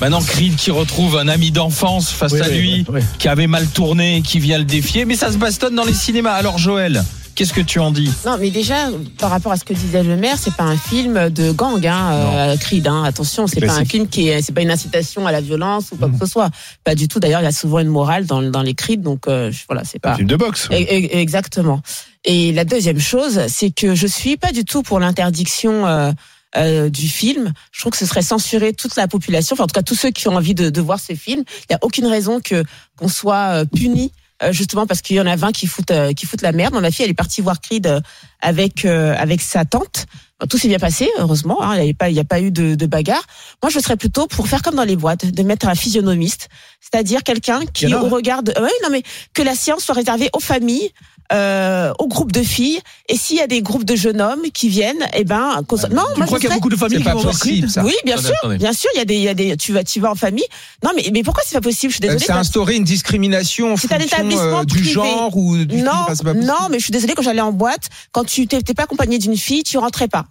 Maintenant, 0.01 0.23
Creed 0.23 0.55
qui 0.55 0.71
retrouve 0.71 1.17
un 1.19 1.27
ami 1.27 1.51
d'enfance 1.51 2.11
face 2.11 2.33
Oui, 2.35 2.41
à 2.41 2.49
oui, 2.49 2.59
lui, 2.61 2.85
oui, 2.89 3.01
qui 3.19 3.27
avait 3.27 3.49
mal 3.49 3.67
tourné, 3.67 4.23
qui 4.25 4.39
vient 4.39 4.59
le 4.59 4.65
défier. 4.65 5.05
Mais 5.07 5.17
ça 5.17 5.33
se 5.33 5.39
bastonne 5.39 5.75
dans 5.75 5.85
les 5.85 5.93
cinémas. 5.93 6.35
Alors, 6.35 6.57
Joël, 6.57 7.03
qu'est-ce 7.39 7.53
que 7.53 7.61
tu 7.61 7.79
en 7.79 7.93
dis? 7.93 8.11
Non, 8.27 8.37
mais 8.39 8.51
déjà, 8.51 8.89
par 9.17 9.31
rapport 9.31 9.53
à 9.53 9.57
ce 9.57 9.63
que 9.65 9.73
disait 9.73 10.03
le 10.03 10.17
maire, 10.17 10.37
c'est 10.39 10.55
pas 10.55 10.65
un 10.65 10.77
film 10.77 11.31
de 11.31 11.53
gang, 11.53 11.87
hein, 11.87 12.11
euh, 12.13 12.57
Creed. 12.57 12.89
Hein, 12.89 13.05
attention, 13.05 13.47
c'est 13.47 13.61
pas 13.61 13.75
un 13.79 13.85
film 13.85 14.09
qui 14.09 14.27
est, 14.29 14.43
c'est 14.43 14.53
pas 14.53 14.63
une 14.63 14.73
incitation 14.73 15.25
à 15.25 15.31
la 15.31 15.41
violence 15.41 15.93
ou 15.93 15.97
quoi 15.97 16.09
que 16.09 16.19
ce 16.19 16.27
soit. 16.27 16.51
Pas 16.83 16.97
du 16.97 17.07
tout. 17.07 17.21
D'ailleurs, 17.21 17.41
il 17.41 17.45
y 17.45 17.47
a 17.47 17.53
souvent 17.53 17.79
une 17.79 17.89
morale 17.89 18.27
dans, 18.27 18.43
dans 18.43 18.63
les 18.63 18.75
Creed, 18.75 19.03
donc 19.03 19.29
euh, 19.29 19.53
voilà, 19.69 19.85
c'est 19.85 19.99
Un 20.05 20.11
pas. 20.11 20.17
film 20.17 20.27
de 20.27 20.35
boxe. 20.35 20.69
E- 20.73 20.75
e- 20.75 21.17
Exactement. 21.17 21.81
Et 22.25 22.51
la 22.53 22.65
deuxième 22.65 22.99
chose, 22.99 23.41
c'est 23.47 23.71
que 23.71 23.95
je 23.95 24.09
suis 24.09 24.37
pas 24.37 24.51
du 24.51 24.65
tout 24.65 24.83
pour 24.83 24.99
l'interdiction 24.99 25.87
euh, 25.87 26.11
euh, 26.57 26.91
du 26.91 27.09
film. 27.09 27.53
Je 27.71 27.81
trouve 27.81 27.93
que 27.93 27.99
ce 27.99 28.07
serait 28.07 28.23
censurer 28.23 28.73
toute 28.73 28.97
la 28.97 29.07
population, 29.07 29.55
enfin 29.55 29.63
en 29.65 29.67
tout 29.69 29.75
cas 29.75 29.83
tous 29.83 29.95
ceux 29.95 30.11
qui 30.11 30.27
ont 30.27 30.35
envie 30.35 30.55
de, 30.55 30.71
de 30.71 30.81
voir 30.81 30.99
ce 30.99 31.15
film. 31.15 31.45
Il 31.47 31.67
n'y 31.71 31.77
a 31.77 31.79
aucune 31.83 32.07
raison 32.07 32.41
que 32.41 32.65
qu'on 32.99 33.09
soit 33.09 33.61
euh, 33.61 33.65
puni 33.65 34.11
justement 34.51 34.87
parce 34.87 35.03
qu'il 35.03 35.17
y 35.17 35.21
en 35.21 35.27
a 35.27 35.37
20 35.37 35.53
qui 35.53 35.67
foutent 35.67 35.91
euh, 35.91 36.13
qui 36.13 36.27
foutent 36.27 36.43
la 36.43 36.53
merde. 36.53 36.75
Ma 36.75 36.91
fille, 36.91 37.05
elle 37.05 37.11
est 37.11 37.15
partie 37.15 37.41
voir 37.41 37.61
Creed 37.61 37.87
euh, 37.87 38.01
avec 38.41 38.85
euh, 38.85 39.15
avec 39.19 39.41
sa 39.41 39.65
tante. 39.65 40.07
Tout 40.49 40.57
s'est 40.57 40.69
bien 40.69 40.79
passé, 40.79 41.11
heureusement. 41.19 41.61
hein, 41.63 41.77
Il 41.79 41.85
n'y 41.85 41.91
a 41.91 41.95
pas 41.95 42.11
il 42.11 42.15
y 42.17 42.21
a 42.21 42.25
pas 42.25 42.41
eu 42.41 42.53
de, 42.53 42.77
de 42.77 42.87
bagarre. 42.87 43.25
Moi, 43.61 43.71
je 43.71 43.81
serais 43.81 43.97
plutôt 43.97 44.29
pour 44.29 44.47
faire 44.47 44.63
comme 44.63 44.77
dans 44.77 44.85
les 44.85 44.95
boîtes, 44.95 45.27
de 45.27 45.43
mettre 45.43 45.67
un 45.67 45.75
physionomiste, 45.75 46.49
c'est-à-dire 46.81 47.25
quelqu'un 47.25 47.67
qui 47.67 47.87
Il 47.87 47.91
y 47.91 47.95
en 47.95 47.99
a, 47.99 48.03
au 48.03 48.07
hein. 48.07 48.11
regard 48.11 48.43
de, 48.45 48.53
ouais, 48.53 48.71
non 48.85 48.91
mais 48.91 49.03
que 49.35 49.43
la 49.43 49.57
séance 49.57 49.83
soit 49.83 49.97
réservée 49.97 50.31
aux 50.33 50.41
familles. 50.41 50.93
Euh, 51.31 51.93
aux 51.99 52.09
groupes 52.09 52.33
de 52.33 52.43
filles 52.43 52.81
et 53.07 53.15
s'il 53.19 53.37
y 53.37 53.43
a 53.43 53.47
des 53.47 53.61
groupes 53.61 53.85
de 53.85 53.95
jeunes 53.95 54.23
hommes 54.23 54.41
qui 54.55 54.71
viennent 54.71 55.07
eh 55.13 55.25
ben 55.25 55.57
non 55.57 55.65
Tu 55.77 55.91
moi 55.93 56.07
crois 56.25 56.25
je 56.25 56.25
qu'il 56.25 56.31
y 56.31 56.37
a 56.37 56.41
serais- 56.41 56.55
beaucoup 56.55 56.71
de 56.71 56.77
familles 56.77 57.03
C'est 57.05 57.13
qui 57.15 57.23
possible, 57.23 57.69
ça. 57.69 57.85
oui, 57.85 57.93
bien 58.07 58.15
Attendez, 58.15 58.27
sûr, 58.29 58.35
attendez. 58.39 58.57
bien 58.57 58.73
sûr, 58.73 58.89
il 58.95 58.99
y 58.99 59.01
a 59.03 59.05
des, 59.05 59.15
il 59.17 59.23
y 59.25 59.29
a 59.29 59.35
des, 59.35 59.57
tu 59.59 59.75
vas, 59.75 59.85
tu 59.85 60.01
vas 60.01 60.11
en 60.11 60.15
famille. 60.15 60.47
Non, 60.83 60.91
mais, 60.97 61.11
mais 61.13 61.23
pourquoi 61.23 61.43
c'est 61.47 61.55
pas 61.55 61.61
possible? 61.61 61.93
Je 61.93 61.97
suis 61.99 62.05
Euh, 62.07 62.13
désolée. 62.13 62.25
C'est 62.25 62.33
instaurer 62.33 62.77
une 62.77 62.85
discrimination 62.85 63.75
en 63.75 63.77
C'est 63.77 63.93
un 63.93 63.99
fonction 63.99 64.17
établissement 64.17 64.61
euh, 64.61 64.65
du 64.65 64.75
privé. 64.77 64.91
genre 64.91 65.37
ou 65.37 65.57
du 65.67 65.77
non, 65.83 65.93
pas 66.07 66.33
non, 66.33 66.69
mais 66.71 66.79
je 66.79 66.85
suis 66.85 66.93
désolée 66.93 67.13
quand 67.15 67.21
j'allais 67.23 67.43
en 67.43 67.53
boîte, 67.53 67.91
quand 68.13 68.25
tu 68.25 68.47
t'es 68.47 68.63
pas 68.73 68.85
accompagné 68.85 69.19
d'une 69.19 69.37
fille, 69.37 69.65
tu 69.65 69.77
rentrais 69.77 70.09
pas. 70.09 70.25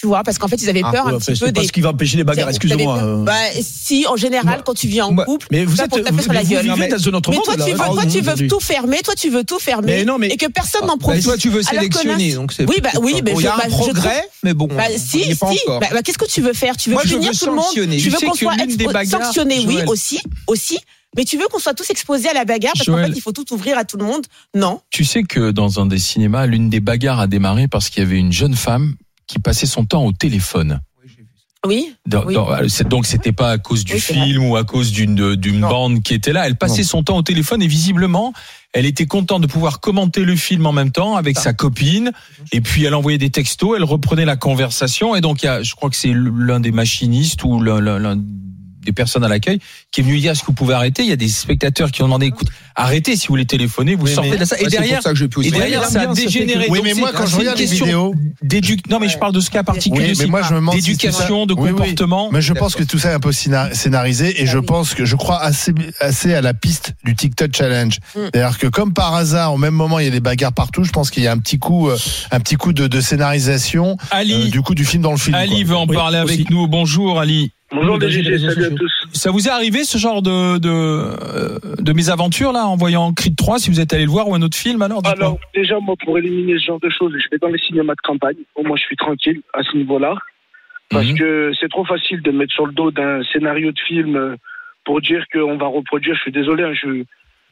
Tu 0.00 0.06
vois, 0.06 0.22
parce 0.22 0.38
qu'en 0.38 0.46
fait, 0.46 0.62
ils 0.62 0.68
avaient 0.68 0.82
Ah, 0.84 0.92
peur 0.92 1.06
Ouais, 1.06 1.14
un 1.14 1.18
petit 1.18 1.32
peu 1.32 1.34
C'est 1.34 1.52
pas 1.52 1.60
des. 1.60 1.66
ce 1.66 1.72
qui 1.72 1.80
va 1.80 1.88
empêcher 1.88 2.16
les 2.18 2.22
bagarres, 2.22 2.50
excuse-moi. 2.50 2.98
euh. 3.02 3.24
Bah, 3.24 3.32
si, 3.60 4.06
en 4.06 4.14
général, 4.14 4.62
quand 4.64 4.74
tu 4.74 4.86
vis 4.86 5.02
en 5.02 5.10
Moi- 5.10 5.24
couple. 5.24 5.48
Mais 5.50 5.64
vous 5.64 5.80
êtes, 5.80 5.90
pour 5.90 6.00
taper 6.00 6.22
sur 6.22 6.32
la 6.32 6.44
gueule. 6.44 6.72
mais- 6.78 6.88
toi, 6.88 6.98
tu 6.98 7.10
veux, 7.10 7.76
toi, 7.76 8.06
tu 8.06 8.20
veux 8.20 8.46
tout 8.46 8.60
fermer, 8.60 8.98
toi, 9.02 9.14
tu 9.16 9.28
veux 9.28 9.42
tout 9.42 9.58
fermer. 9.58 9.86
Mais 9.96 10.04
non, 10.04 10.16
mais- 10.18 10.28
Et 10.28 10.36
que 10.36 10.46
personne 10.46 10.86
n'en 10.86 10.94
Mais 10.94 10.98
profite. 11.00 11.24
toi, 11.24 11.36
tu 11.36 11.48
veux 11.50 11.62
sélectionner, 11.64 12.34
donc 12.34 12.52
c'est. 12.52 12.64
Oui, 12.68 12.76
bah, 12.80 12.90
oui, 13.02 13.22
mais 13.24 13.32
il 13.34 13.40
y 13.42 13.46
a 13.48 13.54
un 13.54 13.58
bah, 13.58 13.64
progrès, 13.68 14.22
mais 14.44 14.54
bon, 14.54 14.68
Bah, 14.68 14.84
on 14.88 14.96
si, 14.98 15.34
pas 15.34 15.50
si. 15.50 15.58
Bah, 15.66 15.80
bah, 15.90 16.02
qu'est-ce 16.04 16.18
que 16.18 16.30
tu 16.30 16.42
veux 16.42 16.52
faire? 16.52 16.76
Tu 16.76 16.90
veux 16.90 16.96
punir 16.98 17.32
tout 17.32 17.46
le 17.46 17.52
monde? 17.56 17.64
Tu 17.74 18.08
veux 18.10 18.18
qu'on 18.20 18.34
soit 18.34 18.54
sanctionné, 19.04 19.64
oui, 19.66 19.78
aussi, 19.88 20.20
aussi. 20.46 20.78
Mais 21.16 21.24
tu 21.24 21.38
veux 21.38 21.46
qu'on 21.48 21.58
soit 21.58 21.74
tous 21.74 21.90
exposés 21.90 22.28
à 22.28 22.34
la 22.34 22.44
bagarre 22.44 22.74
parce 22.76 22.86
qu'en 22.86 22.98
fait, 22.98 23.12
il 23.16 23.20
faut 23.20 23.32
tout 23.32 23.52
ouvrir 23.52 23.76
à 23.78 23.84
tout 23.84 23.96
le 23.96 24.04
monde? 24.04 24.24
Non. 24.54 24.80
Tu 24.90 25.04
sais 25.04 25.24
que 25.24 25.50
dans 25.50 25.80
un 25.80 25.86
des 25.86 25.98
cinémas, 25.98 26.46
l'une 26.46 26.70
des 26.70 26.78
bagarres 26.78 27.18
a 27.18 27.26
démarré 27.26 27.66
parce 27.66 27.88
qu'il 27.90 28.04
y 28.04 28.06
avait 28.06 28.18
une 28.18 28.32
jeune 28.32 28.54
femme 28.54 28.94
qui 29.28 29.38
passait 29.38 29.66
son 29.66 29.84
temps 29.84 30.04
au 30.04 30.12
téléphone. 30.12 30.80
Oui. 31.66 31.92
Dans- 32.06 32.24
Oui. 32.24 32.34
dans- 32.34 32.52
euh, 32.52 32.66
donc 32.88 33.04
c'était 33.04 33.32
pas 33.32 33.50
à 33.50 33.58
cause 33.58 33.84
du 33.84 33.94
Oui, 33.94 34.00
film 34.00 34.44
ou 34.48 34.56
à 34.56 34.62
cause 34.62 34.92
d'une 34.92 35.34
d'une 35.34 35.60
bande 35.60 36.02
qui 36.04 36.14
était 36.14 36.32
là. 36.32 36.46
Elle 36.46 36.54
passait 36.56 36.84
son 36.84 37.02
temps 37.02 37.16
au 37.16 37.22
téléphone 37.22 37.60
et 37.62 37.66
visiblement, 37.66 38.32
elle 38.72 38.86
était 38.86 39.06
contente 39.06 39.42
de 39.42 39.48
pouvoir 39.48 39.80
commenter 39.80 40.22
le 40.24 40.36
film 40.36 40.66
en 40.66 40.72
même 40.72 40.92
temps 40.92 41.16
avec 41.16 41.36
sa 41.36 41.52
copine. 41.52 42.12
Et 42.52 42.60
puis 42.60 42.84
elle 42.84 42.94
envoyait 42.94 43.18
des 43.18 43.30
textos, 43.30 43.74
elle 43.76 43.82
reprenait 43.84 44.24
la 44.24 44.36
conversation. 44.36 45.16
Et 45.16 45.20
donc 45.20 45.42
il 45.42 45.46
y 45.46 45.48
a, 45.48 45.62
je 45.64 45.74
crois 45.74 45.90
que 45.90 45.96
c'est 45.96 46.12
l'un 46.14 46.60
des 46.60 46.70
machinistes 46.70 47.42
ou 47.42 47.60
l'un- 47.60 47.80
l'un 47.80 47.98
l'un 47.98 48.16
des 48.88 48.92
personnes 48.92 49.24
à 49.24 49.28
l'accueil 49.28 49.58
qui 49.92 50.00
est 50.00 50.04
venu 50.04 50.18
dire 50.18 50.32
est-ce 50.32 50.40
que 50.40 50.46
vous 50.46 50.52
pouvez 50.54 50.74
arrêter? 50.74 51.02
Il 51.02 51.08
y 51.08 51.12
a 51.12 51.16
des 51.16 51.28
spectateurs 51.28 51.90
qui 51.90 52.02
ont 52.02 52.06
demandé 52.06 52.26
écoute, 52.26 52.48
arrêtez 52.74 53.16
si 53.16 53.26
vous 53.26 53.32
voulez 53.32 53.44
téléphoner, 53.46 53.94
vous 53.96 54.06
Oui, 54.06 54.14
sortez 54.14 54.30
mais- 54.30 54.36
de 54.36 54.40
la 54.40 54.46
salle. 54.46 54.58
Et 54.60 54.64
Ouais, 54.64 54.70
c'est 54.70 54.76
pour 54.76 54.84
derrière, 54.86 55.02
ça 55.02 55.10
que 55.10 55.16
je 55.18 55.26
peux 55.26 55.44
et 55.44 55.50
derrière, 55.50 55.84
ça 55.84 56.02
a 56.02 56.06
dégénéré. 56.14 56.66
Oui, 56.70 56.80
mais 56.82 56.94
moi, 56.94 57.10
quand 57.14 57.26
je 57.26 57.36
regarde 57.36 57.58
les 57.58 57.64
question 57.66 57.84
vidéos, 57.86 58.14
Non, 58.90 58.98
mais 59.00 59.08
je 59.08 59.18
parle 59.18 59.32
de 59.32 59.40
ce 59.40 59.50
cas 59.50 59.62
particulier. 59.62 60.12
Oui, 60.12 60.16
mais 60.18 60.26
moi, 60.26 60.42
je 60.42 60.54
me 60.54 60.72
d'éducation, 60.72 61.46
de 61.46 61.54
comportement. 61.54 62.30
Mais 62.32 62.40
je 62.40 62.52
pense 62.54 62.74
que 62.74 62.82
tout 62.84 62.98
ça 62.98 63.10
est 63.10 63.14
un 63.14 63.20
peu 63.20 63.32
scénar- 63.32 63.74
scénarisé 63.74 64.40
et 64.42 64.46
je 64.46 64.58
Ah 64.58 64.62
pense 64.62 64.94
que 64.94 65.04
je 65.04 65.16
crois 65.16 65.40
assez, 65.42 65.72
assez 66.00 66.34
à 66.34 66.40
la 66.40 66.54
piste 66.54 66.94
du 67.04 67.14
TikTok 67.14 67.54
challenge. 67.54 67.98
Mm. 68.14 68.20
C'est-à-dire 68.32 68.58
que 68.58 68.66
comme 68.66 68.92
par 68.92 69.14
hasard, 69.14 69.52
au 69.54 69.58
même 69.58 69.74
moment, 69.74 69.98
il 69.98 70.04
y 70.04 70.08
a 70.08 70.10
des 70.10 70.20
bagarres 70.20 70.52
partout. 70.52 70.84
Je 70.84 70.90
pense 70.90 71.10
qu'il 71.10 71.22
y 71.22 71.26
a 71.26 71.32
un 71.32 71.38
petit 71.38 71.58
coup, 71.58 71.88
euh, 71.88 71.96
un 72.30 72.40
petit 72.40 72.56
coup 72.56 72.72
de, 72.72 72.86
de 72.86 73.00
scénarisation 73.00 73.96
Ali, 74.10 74.34
euh, 74.34 74.50
du 74.50 74.62
coup 74.62 74.74
du 74.74 74.84
film 74.84 75.02
dans 75.02 75.10
le 75.12 75.16
film. 75.18 75.34
Ali 75.34 75.62
quoi. 75.62 75.64
veut 75.64 75.76
en 75.76 75.86
Oui, 75.86 75.94
parler 75.96 76.20
aussi. 76.20 76.34
avec 76.34 76.50
nous. 76.50 76.66
Bonjour 76.68 77.18
Ali. 77.20 77.52
Bonjour 77.70 77.94
Oui, 78.00 78.00
les 78.00 78.10
GG, 78.10 78.38
salut 78.38 78.64
à 78.66 78.70
tous. 78.70 78.92
Ça 79.12 79.30
vous 79.30 79.46
est 79.46 79.50
arrivé 79.50 79.84
ce 79.84 79.98
genre 79.98 80.22
de 80.22 80.58
de, 80.58 81.82
de 81.82 81.92
mésaventures 81.92 82.52
là 82.52 82.66
en 82.66 82.76
voyant 82.76 83.12
Creed 83.12 83.36
3 83.36 83.58
si 83.58 83.70
vous 83.70 83.80
êtes 83.80 83.92
allé 83.92 84.04
le 84.04 84.10
voir 84.10 84.26
ou 84.28 84.34
un 84.34 84.40
autre 84.42 84.56
film 84.56 84.80
alors. 84.82 85.02
Alors, 85.06 85.38
déjà, 85.54 85.78
moi, 85.78 85.94
pour 86.02 86.16
éliminer 86.16 86.58
ce 86.58 86.64
genre 86.64 86.80
de 86.80 86.88
choses, 86.88 87.12
je 87.22 87.28
vais 87.30 87.38
dans 87.38 87.48
les 87.48 87.58
cinémas 87.58 87.94
de 87.94 88.00
campagne. 88.02 88.36
Au 88.54 88.62
moins, 88.62 88.76
je 88.76 88.82
suis 88.84 88.96
tranquille 88.96 89.40
à 89.52 89.62
ce 89.62 89.76
niveau-là. 89.76 90.14
Parce 90.90 91.08
Mhm. 91.08 91.18
que 91.18 91.52
c'est 91.60 91.68
trop 91.68 91.84
facile 91.84 92.22
de 92.22 92.30
mettre 92.30 92.54
sur 92.54 92.64
le 92.66 92.72
dos 92.72 92.90
d'un 92.90 93.22
scénario 93.32 93.70
de 93.72 93.78
film 93.86 94.16
euh, 94.16 94.36
pour 94.86 95.02
dire 95.02 95.26
qu'on 95.30 95.58
va 95.58 95.66
reproduire. 95.66 96.14
Je 96.14 96.20
suis 96.22 96.32
désolé, 96.32 96.62
hein, 96.64 96.72
je, 96.72 97.04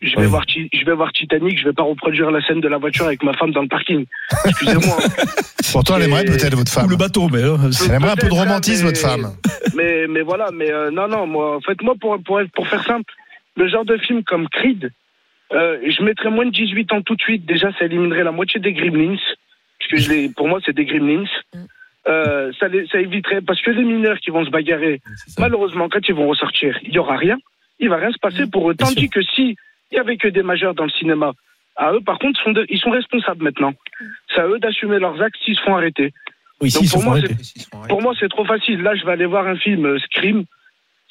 je, 0.03 0.15
vais 0.17 0.23
Oui. 0.23 0.26
voir, 0.29 0.45
je 0.49 0.85
vais 0.85 0.95
voir 0.95 1.12
Titanic, 1.12 1.59
je 1.59 1.65
vais 1.65 1.73
pas 1.73 1.83
reproduire 1.83 2.31
la 2.31 2.41
scène 2.47 2.61
de 2.61 2.69
la 2.69 2.79
voiture 2.79 3.07
avec 3.07 3.23
ma 3.23 3.33
femme 3.35 3.53
dans 3.53 3.62
le 3.62 3.69
parking. 3.69 4.05
Excusez-moi. 4.45 4.97
Pourtant, 5.73 5.97
elle 5.97 6.05
aimerait 6.05 6.25
peut-être 6.25 6.55
votre 6.55 6.71
Ou 6.73 6.81
femme. 6.81 6.91
le 6.91 6.97
bateau, 6.97 7.29
mais. 7.29 7.43
euh, 7.43 7.57
Elle 7.88 7.95
aimerait 7.95 8.12
un 8.12 8.17
peu 8.17 8.29
de 8.29 8.33
romantisme, 8.35 8.85
mais- 8.85 8.91
votre 8.93 9.00
femme. 9.00 9.33
mais, 9.75 10.07
mais 10.09 10.23
voilà, 10.23 10.50
mais 10.53 10.71
euh, 10.71 10.91
non, 10.91 11.09
non, 11.09 11.26
moi, 11.26 11.57
en 11.57 11.61
fait, 11.61 11.81
moi, 11.83 11.95
pour, 12.00 12.23
pour, 12.23 12.41
pour 12.55 12.69
faire 12.69 12.85
simple, 12.85 13.12
le 13.57 13.69
genre 13.69 13.85
de 13.85 13.97
film 13.99 14.23
comme 14.25 14.49
Creed, 14.49 14.91
euh, 15.53 15.79
je 15.88 16.03
mettrais 16.03 16.31
moins 16.31 16.47
de 16.47 16.50
18 16.50 16.93
ans 16.93 17.03
tout 17.03 17.15
de 17.17 17.21
suite. 17.23 17.47
Déjà, 17.47 17.71
ça 17.79 17.85
éliminerait 17.87 18.25
la 18.25 18.33
moitié 18.33 18.61
des 18.61 18.73
Gremlins. 18.73 19.17
Parce 19.79 19.91
que 19.91 19.97
je 19.99 20.11
les, 20.11 20.29
pour 20.31 20.49
moi, 20.49 20.59
c'est 20.65 20.75
des 20.75 20.85
Gremlins. 20.87 21.25
Euh, 22.09 22.53
ça, 22.61 22.69
les- 22.69 22.87
ça 22.87 23.00
éviterait, 23.00 23.41
parce 23.41 23.61
que 23.62 23.71
les 23.71 23.83
mineurs 23.83 24.19
qui 24.21 24.31
vont 24.31 24.45
se 24.45 24.50
bagarrer, 24.50 25.00
malheureusement, 25.38 25.89
quand 25.89 26.06
ils 26.09 26.15
vont 26.15 26.28
ressortir, 26.28 26.78
il 26.85 26.93
y 26.93 26.99
aura 26.99 27.17
rien. 27.17 27.37
Il 27.80 27.89
va 27.89 27.97
rien 27.97 28.11
se 28.13 28.19
passer 28.19 28.47
pour 28.47 28.71
eux. 28.71 28.75
Tandis 28.75 29.09
que 29.11 29.21
si 29.23 29.56
il 29.90 29.96
y 29.96 29.99
avait 29.99 30.16
que 30.16 30.28
des 30.28 30.42
majeurs 30.42 30.75
dans 30.75 30.84
le 30.84 30.90
cinéma, 30.90 31.32
à 31.76 31.92
eux, 31.92 32.00
par 32.00 32.18
contre, 32.18 32.40
sont 32.42 32.52
de- 32.52 32.66
ils 32.68 32.78
sont 32.78 32.90
responsables 32.90 33.42
maintenant. 33.44 33.72
C'est 34.34 34.40
à 34.40 34.46
eux 34.49 34.58
d'assumer 34.58 34.99
leurs 34.99 35.20
actes 35.22 35.36
s'ils 35.44 35.56
se 35.56 35.62
font 35.62 35.76
arrêter. 35.76 36.12
Oui, 36.60 36.70
Donc, 36.72 36.88
pour 36.90 37.02
moi, 37.04 37.12
arrêter. 37.18 37.34
Pour 37.88 38.00
moi, 38.02 38.14
c'est 38.18 38.28
trop 38.30 38.44
facile. 38.46 38.80
Là, 38.82 38.94
je 38.94 39.04
vais 39.04 39.12
aller 39.12 39.26
voir 39.26 39.46
un 39.46 39.56
film 39.56 39.84
euh, 39.84 39.99
Scream. 39.99 40.44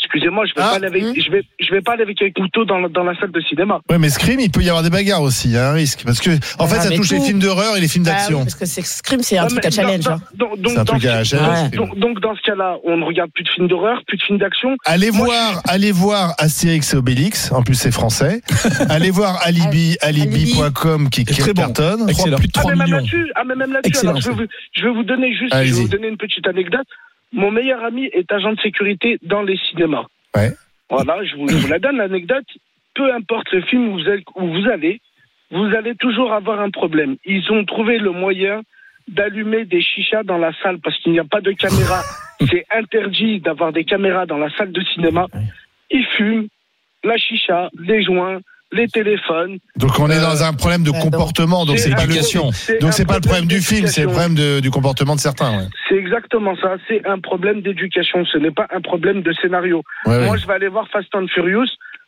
Excusez-moi, 0.06 0.46
je 0.46 0.54
vais 0.54 0.62
Ah. 0.62 0.70
pas 0.70 0.76
aller 0.76 0.88
avec, 0.88 1.04
je 1.22 1.32
vais, 1.32 1.44
je 1.60 1.72
vais 1.74 1.82
pas 1.82 1.94
aller 1.94 2.04
avec 2.04 2.22
un 2.22 2.30
couteau 2.32 2.64
dans, 2.66 2.78
la- 2.78 2.90
dans 2.90 3.04
la 3.04 3.16
salle 3.20 3.32
de 3.32 3.42
cinéma. 3.42 3.80
Ouais, 3.90 3.98
mais 3.98 4.10
Scream, 4.10 4.40
il 4.40 4.52
peut 4.52 4.62
y 4.62 4.70
avoir 4.70 4.84
des 4.84 4.90
bagarres 4.90 5.22
aussi. 5.22 5.48
Il 5.50 5.54
y 5.54 5.58
a 5.58 5.70
un 5.70 5.74
risque 5.74 6.04
parce 6.06 6.20
que 6.20 6.30
en 6.60 6.68
fait, 6.68 6.78
Ah, 6.78 6.82
ça 6.82 6.90
mais 6.90 6.96
touche 6.98 7.12
les 7.12 7.20
films 7.22 7.40
d'horreur 7.40 7.76
et 7.78 7.82
les 7.82 7.88
films 7.88 8.06
Bah 8.06 8.12
oui, 8.12 8.18
d'action. 8.18 8.40
parce 8.40 8.56
que 8.56 8.66
c'est 8.66 8.82
Scream, 8.86 9.22
c'est 9.22 9.38
un 9.38 9.44
Ouais, 9.44 9.50
truc 9.50 9.66
à 9.66 9.72
challenge. 9.72 10.04
donc- 10.06 10.22
C'est 10.66 10.78
un 10.78 10.84
dans 10.84 10.86
truc 10.86 11.02
ce- 11.02 11.08
à 11.08 11.18
Ouais. 11.20 11.24
challenge. 11.26 11.72
donc, 11.72 11.98
donc, 12.00 12.20
dans 12.22 12.36
ce 12.36 12.42
cas-là, 12.42 12.78
on 12.86 12.98
ne 12.98 13.04
regarde 13.04 13.32
plus 13.34 13.44
de 13.44 13.50
films 13.50 13.68
d'horreur, 13.68 14.02
plus 14.08 14.18
de 14.18 14.24
films 14.24 14.38
d'action. 14.40 14.76
Allez 14.86 15.12
Moi, 15.12 15.26
voir, 15.26 15.62
allez 15.68 15.92
voir 15.92 16.34
Astérix 16.38 16.94
et 16.94 16.98
Obélix. 16.98 17.52
En 17.52 17.64
plus, 17.64 17.76
c'est 17.76 17.92
français. 17.92 18.42
allez 18.90 19.12
voir 19.12 19.40
Alibi, 19.44 19.98
alibi.com 20.02 21.10
qui, 21.10 21.26
qui 21.26 21.34
Très 21.40 21.54
bon. 21.54 21.62
cartonne. 21.64 22.10
Excellent. 22.10 22.38
Plus 22.38 22.48
de 22.48 22.54
Ah, 22.56 22.60
3 22.62 22.72
mais 22.72 22.78
même 22.78 22.86
millions. 22.86 22.98
là-dessus, 22.98 23.32
ah, 23.36 23.42
mais 23.46 23.56
même 23.56 23.74
là-dessus. 23.74 23.90
Excellent, 23.90 24.12
Alors, 24.12 24.22
je, 24.22 24.30
vais 24.30 24.36
vous, 24.36 24.46
je 24.76 24.84
vais 24.86 24.94
vous 24.94 25.04
donner 25.04 25.34
juste, 25.34 25.54
je 25.54 25.58
vais 25.60 25.72
vous 25.72 25.88
donner 25.88 26.08
une 26.08 26.18
petite 26.18 26.48
anecdote. 26.48 26.88
Mon 27.36 27.52
meilleur 27.52 27.84
ami 27.84 28.06
est 28.06 28.32
agent 28.32 28.54
de 28.54 28.60
sécurité 28.62 29.20
dans 29.22 29.44
les 29.44 29.58
cinémas. 29.70 30.06
Ouais. 30.36 30.52
Voilà, 30.90 31.24
je 31.26 31.36
vous, 31.36 31.48
je 31.50 31.56
vous 31.58 31.68
la 31.68 31.80
donne 31.80 31.98
l'anecdote. 31.98 32.46
Peu 32.94 33.14
importe 33.14 33.52
le 33.52 33.62
film 33.62 33.90
où 33.90 34.00
vous, 34.00 34.10
où 34.36 34.48
vous 34.54 34.70
allez, 34.70 35.02
vous 35.52 35.76
allez 35.76 35.96
toujours 35.96 36.32
avoir 36.32 36.62
un 36.62 36.70
problème. 36.70 37.18
Ils 37.26 37.52
ont 37.52 37.66
trouvé 37.66 37.98
le 37.98 38.12
moyen 38.12 38.62
d'allumer 39.10 39.66
des 39.66 39.82
chichas 39.82 40.24
dans 40.24 40.38
la 40.38 40.54
salle 40.64 40.80
parce 40.80 40.98
qu'il 41.00 41.12
n'y 41.12 41.20
a 41.20 41.26
pas 41.26 41.42
de 41.42 41.52
caméra. 41.52 42.02
C'est 42.50 42.66
interdit 42.72 43.42
d'avoir 43.42 43.74
des 43.74 43.84
caméras 43.84 44.26
dans 44.26 44.38
la 44.38 44.50
salle 44.56 44.72
de 44.72 44.82
cinéma. 44.94 45.28
Ils 45.92 46.06
fument 46.06 46.48
la 47.04 47.18
chicha, 47.18 47.70
les 47.78 48.02
joints, 48.02 48.40
les 48.76 48.88
téléphones. 48.88 49.58
Donc 49.78 50.00
on 50.00 50.10
est 50.10 50.18
Euh, 50.18 50.22
dans 50.22 50.44
un 50.44 50.54
problème 50.54 50.84
de 50.84 50.92
comportement. 50.92 51.66
Donc 51.66 51.80
c'est 51.80 51.90
pas 51.96 52.06
le 52.06 52.12
éducation. 52.12 52.52
donc 52.82 52.94
c'est 52.94 53.06
pas 53.08 53.16
le 53.16 53.22
problème 53.22 53.46
du 53.48 53.60
film, 53.62 53.88
c'est 53.88 54.02
le 54.02 54.08
problème 54.10 54.36
de- 54.36 54.60
du 54.60 54.70
comportement 54.72 55.16
de 55.16 55.20
certains. 55.20 55.58
Ouais. 55.58 55.66
C'est 55.90 55.96
exactement 55.96 56.56
ça. 56.62 56.76
C'est 56.88 57.06
un 57.08 57.20
problème 57.20 57.62
d'éducation. 57.62 58.24
Ce 58.26 58.38
n'est 58.38 58.52
pas 58.52 58.68
un 58.74 58.82
problème 58.82 59.22
de 59.22 59.34
scénario. 59.42 59.84
Ouais, 60.06 60.18
ouais. 60.18 60.26
Moi, 60.26 60.38
je 60.38 60.46
vais 60.46 60.54
aller 60.54 60.68
voir 60.68 60.88
Fast 60.92 61.14
and 61.16 61.28
Furious. 61.34 61.68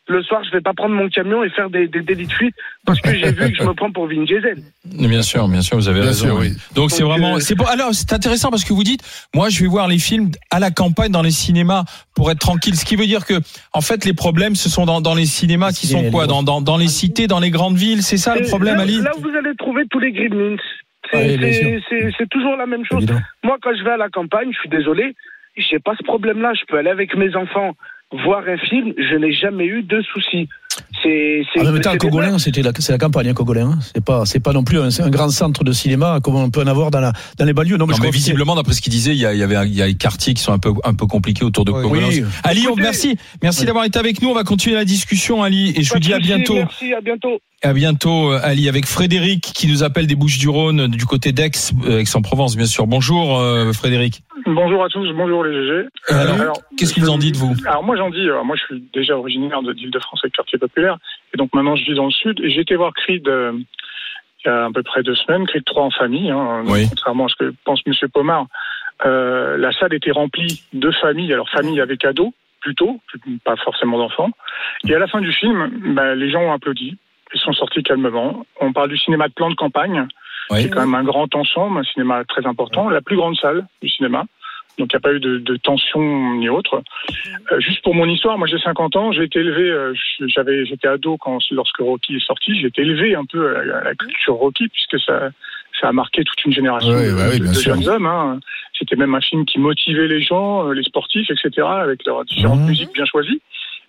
Le 0.10 0.24
soir, 0.24 0.41
je 0.46 0.52
vais 0.52 0.62
pas 0.62 0.74
prendre 0.74 0.96
mon 0.96 1.10
camion 1.10 1.43
et 1.43 1.50
faire 1.50 1.70
des, 1.70 1.88
des 1.88 2.02
délits 2.02 2.28
de 2.28 2.32
fuite 2.32 2.56
parce 2.86 3.02
que 3.02 3.13
j'ai 3.13 3.30
vu 3.32 3.52
que 3.52 3.58
je 3.58 3.63
me 3.63 3.74
prends 3.74 3.91
pour 3.91 4.08
Vin 4.08 4.24
Diesel. 4.24 4.56
Bien 4.86 5.22
sûr, 5.22 5.48
bien 5.50 5.62
sûr, 5.62 5.76
vous 5.76 5.89
avez 5.89 6.00
Bien 6.00 6.10
raison. 6.10 6.26
sûr, 6.28 6.36
oui. 6.39 6.52
oui. 6.52 6.58
Donc 6.76 6.91
c'est 6.91 7.04
vraiment, 7.04 7.36
euh, 7.36 7.39
c'est 7.39 7.56
bon. 7.56 7.65
Alors 7.65 7.89
c'est 7.93 8.13
intéressant 8.13 8.50
parce 8.50 8.63
que 8.63 8.72
vous 8.72 8.86
dites, 8.86 9.02
moi 9.36 9.50
je 9.50 9.62
vais 9.62 9.67
voir 9.67 9.89
les 9.89 10.00
films 10.00 10.32
à 10.50 10.60
la 10.60 10.72
campagne 10.72 11.12
dans 11.12 11.22
les 11.24 11.32
cinémas 11.32 11.84
pour 12.15 12.32
être 12.32 12.39
tranquille. 12.39 12.76
Ce 12.76 12.86
qui 12.86 12.96
veut 12.96 13.06
dire 13.06 13.26
que, 13.26 13.34
en 13.74 13.82
fait, 13.82 14.06
les 14.06 14.13
problèmes 14.13 14.56
ce 14.56 14.70
sont 14.70 14.86
dans, 14.86 15.02
dans 15.02 15.13
les 15.13 15.26
cinémas 15.26 15.72
qui 15.74 15.88
sont 15.88 16.10
quoi? 16.10 16.26
Dans, 16.26 16.41
dans, 16.41 16.62
dans 16.62 16.78
les 16.78 16.88
cités, 16.88 17.28
dans 17.28 17.41
les 17.41 17.52
grandes 17.52 17.76
villes. 17.76 18.02
C'est 18.02 18.17
ça 18.17 18.36
le 18.36 18.48
problème, 18.48 18.78
là, 18.78 18.84
Ali 18.84 19.02
là 19.02 19.12
où 19.17 19.22
vous 19.22 19.36
allez 19.38 19.56
trouver 19.58 19.84
tous 19.91 20.00
les 20.00 20.13
gremlins. 20.13 20.56
C'est 21.12 22.30
toujours 22.32 22.56
la 22.56 22.65
même 22.65 22.86
chose. 22.86 23.00
Évidemment. 23.00 23.22
Moi, 23.43 23.58
quand 23.62 23.72
je 23.78 23.84
vais 23.84 23.91
à 23.91 23.98
la 23.98 24.10
campagne, 24.10 24.50
je 24.54 24.60
suis 24.60 24.70
désolé, 24.70 25.15
j'ai 25.58 25.80
pas 25.80 25.96
ce 26.00 26.04
problème-là. 26.06 26.54
Je 26.54 26.63
peux 26.67 26.78
aller 26.78 26.89
avec 26.89 27.15
mes 27.15 27.36
enfants 27.36 27.74
voir 28.12 28.43
un 28.48 28.58
film. 28.58 28.93
Je 28.98 29.15
n'ai 29.17 29.34
jamais 29.34 29.65
eu 29.65 29.84
de 29.84 30.02
soucis. 30.13 30.48
C'est 31.02 31.41
c'est- 31.54 31.60
En 31.67 31.72
même 31.72 31.82
temps, 31.82 31.98
Cogolin, 31.98 32.38
c'était 32.38 32.62
la, 32.62 32.72
c'est 32.78 32.91
la 32.91 33.00
campagne, 33.00 33.30
hein, 33.30 33.34
Cogolin. 33.34 33.72
hein. 33.72 33.80
C'est 33.96 34.04
pas, 34.04 34.26
c'est 34.26 34.39
pas 34.39 34.54
non 34.54 34.63
plus 34.63 34.80
un, 34.80 34.91
c'est 34.91 35.02
un 35.02 35.10
grand 35.10 35.30
centre 35.30 35.63
de 35.63 35.72
cinéma 35.72 36.20
comme 36.24 36.36
on 36.36 36.52
peut 36.52 36.62
en 36.62 36.67
avoir 36.67 36.91
dans, 36.91 37.00
la, 37.00 37.13
dans 37.39 37.46
les 37.46 37.54
banlieues. 37.54 37.78
Non, 37.78 37.88
mais 37.88 37.93
Non, 37.93 37.98
je 37.98 38.04
mais 38.04 38.12
visiblement, 38.12 38.56
d'après 38.56 38.74
ce 38.74 38.82
qu'il 38.82 38.91
disait, 38.91 39.12
il 39.12 39.17
y, 39.17 39.26
a, 39.26 39.34
il 39.34 39.39
y 39.39 39.43
avait, 39.43 39.56
il 39.67 39.74
y 39.76 39.82
a 39.82 39.88
des 39.88 39.96
quartiers 39.96 40.36
qui 40.36 40.41
sont 40.43 40.54
un 40.54 40.60
peu, 40.60 40.74
un 40.84 40.93
peu 40.93 41.08
compliqués 41.08 41.43
autour 41.46 41.65
de 41.65 41.72
Oui. 41.72 41.82
Cogolin. 41.82 42.08
Oui. 42.10 42.24
Ali, 42.43 42.67
on- 42.67 42.76
merci, 42.76 43.17
merci 43.41 43.65
d'avoir 43.65 43.86
été 43.86 43.98
avec 43.98 44.22
nous. 44.22 44.30
On 44.30 44.36
va 44.36 44.43
continuer 44.43 44.76
la 44.76 44.86
discussion, 44.86 45.41
Ali, 45.41 45.74
et 45.76 45.82
je 45.84 45.91
vous 45.91 46.00
dis 46.00 46.13
à 46.13 46.20
bientôt. 46.20 46.56
Merci, 46.56 46.93
à 46.93 47.02
bientôt. 47.02 47.39
À 47.63 47.74
bientôt, 47.74 48.32
euh, 48.34 48.39
Ali, 48.43 48.70
avec 48.70 48.86
Frédéric 48.86 49.41
qui 49.41 49.67
nous 49.67 49.82
appelle 49.82 50.06
des 50.06 50.13
Bouches-du-Rhône, 50.15 50.88
du 50.89 51.06
côté 51.08 51.32
d'Aix, 51.32 51.50
euh, 51.88 52.00
Aix-en-Provence, 52.02 52.56
bien 52.56 52.67
sûr. 52.67 52.86
Bonjour, 52.86 53.39
euh, 53.39 53.74
Frédéric. 53.74 54.22
Bonjour 54.48 54.82
à 54.86 54.88
tous, 54.88 55.12
bonjour 55.12 55.44
les 55.44 55.54
GG. 55.54 55.88
Alors, 56.10 56.56
qu'est-ce 56.78 56.94
que 56.94 57.02
vous 57.02 57.10
en 57.10 57.18
dites, 57.18 57.36
vous 57.36 57.54
Alors 57.68 57.84
moi 57.84 57.98
j'en 57.98 58.10
dis, 58.10 58.30
euh, 58.30 58.44
moi 58.44 58.56
je 58.56 58.64
suis 58.64 58.84
déjà 58.94 59.18
originaire 59.18 59.62
de 59.62 59.74
d'Île-de-France 59.74 60.22
avec 60.24 60.36
quartier 60.36 60.58
populaire, 60.58 60.98
et 61.34 61.38
donc 61.38 61.50
maintenant 61.54 61.76
je 61.76 61.84
vis 61.84 61.96
dans 61.96 62.06
le 62.06 62.12
sud, 62.12 62.40
et 62.40 62.50
j'ai 62.50 62.62
été 62.62 62.78
voir 62.78 62.94
Creed 62.94 63.28
euh, 63.28 63.52
il 64.46 64.48
y 64.48 64.50
a 64.50 64.66
à 64.66 64.70
peu 64.74 64.84
près 64.84 65.04
deux 65.04 65.16
semaines, 65.16 65.46
Creed 65.48 65.66
3 65.66 65.84
en 65.84 65.92
famille, 65.92 66.32
hein, 66.32 66.64
donc, 66.64 66.74
Oui. 66.74 66.86
contrairement 66.88 67.26
à 67.26 67.28
ce 67.28 67.36
que 67.36 67.54
pense 67.66 67.86
Monsieur 67.86 68.08
Pomard. 68.08 68.46
Euh, 69.06 69.58
la 69.58 69.74
salle 69.74 69.94
était 69.94 70.12
remplie 70.12 70.64
de 70.72 70.92
familles, 70.92 71.34
alors 71.34 71.50
famille 71.50 71.82
avec 71.82 72.06
ados, 72.06 72.32
plutôt, 72.62 73.02
pas 73.44 73.58
forcément 73.58 73.98
d'enfants. 73.98 74.30
Et 74.88 74.96
à 74.96 75.00
la 75.00 75.08
fin 75.08 75.20
du 75.20 75.34
film, 75.34 75.94
bah, 75.94 76.16
les 76.16 76.32
gens 76.32 76.42
ont 76.42 76.54
applaudi, 76.54 76.98
ils 77.34 77.40
sont 77.42 77.52
sortis 77.52 77.84
calmement. 77.84 78.46
On 78.62 78.72
parle 78.72 78.90
du 78.90 78.98
cinéma 78.98 79.28
de 79.28 79.34
plan 79.34 79.50
de 79.50 79.56
campagne, 79.56 80.08
Oui. 80.52 80.64
c'est 80.64 80.70
quand 80.70 80.80
même 80.80 80.96
un 80.96 81.04
grand 81.04 81.36
ensemble, 81.36 81.80
un 81.80 81.84
cinéma 81.84 82.24
très 82.24 82.46
important, 82.48 82.88
la 82.90 83.02
plus 83.02 83.18
grande 83.18 83.36
salle 83.36 83.68
du 83.82 83.90
cinéma. 83.90 84.24
Donc 84.78 84.90
il 84.92 84.96
n'y 84.96 84.98
a 84.98 85.00
pas 85.00 85.13
eu 85.13 85.20
de, 85.20 85.38
de 85.40 85.56
tension 85.58 86.36
ni 86.36 86.50
autre. 86.50 86.84
Euh, 87.52 87.60
juste 87.60 87.82
pour 87.84 87.96
mon 87.96 88.06
histoire, 88.08 88.38
moi 88.38 88.48
j'ai 88.48 88.60
50 88.60 88.96
ans, 88.96 89.12
j'ai 89.12 89.24
été 89.24 89.40
élevé, 89.40 89.70
euh, 89.70 89.94
j'avais, 90.28 90.66
j'étais 90.66 90.88
ado 90.88 91.18
quand 91.18 91.40
lorsque 91.52 91.78
Rocky 91.80 92.16
est 92.18 92.26
sorti, 92.26 92.60
j'ai 92.60 92.68
été 92.68 92.82
élevé 92.84 93.16
un 93.16 93.26
peu 93.26 93.58
à 93.58 93.63
la, 93.66 93.78
à 93.78 93.84
la 93.86 93.96
culture 93.96 94.36
Rocky 94.36 94.68
puisque 94.68 95.00
ça, 95.00 95.32
ça 95.82 95.90
a 95.90 95.92
marqué 95.94 96.24
toute 96.24 96.46
une 96.46 96.52
génération 96.52 96.90
de, 96.92 97.16
bah 97.16 97.30
oui, 97.32 97.40
de- 97.40 97.44
bien 97.44 97.52
de 97.54 97.58
sûr. 97.58 97.74
jeunes 97.76 97.88
hommes. 97.90 98.06
hein. 98.06 98.40
C'était 98.78 98.96
même 98.96 99.16
un 99.16 99.22
film 99.22 99.46
qui 99.46 99.60
motivait 99.60 100.08
les 100.08 100.22
gens, 100.22 100.68
euh, 100.70 100.74
les 100.74 100.84
sportifs, 100.84 101.30
etc. 101.32 101.66
avec 101.68 102.06
leurs 102.06 102.24
différentes 102.26 102.60
Mhm. 102.62 102.68
musiques 102.70 102.94
bien 102.94 103.06
choisies. 103.06 103.42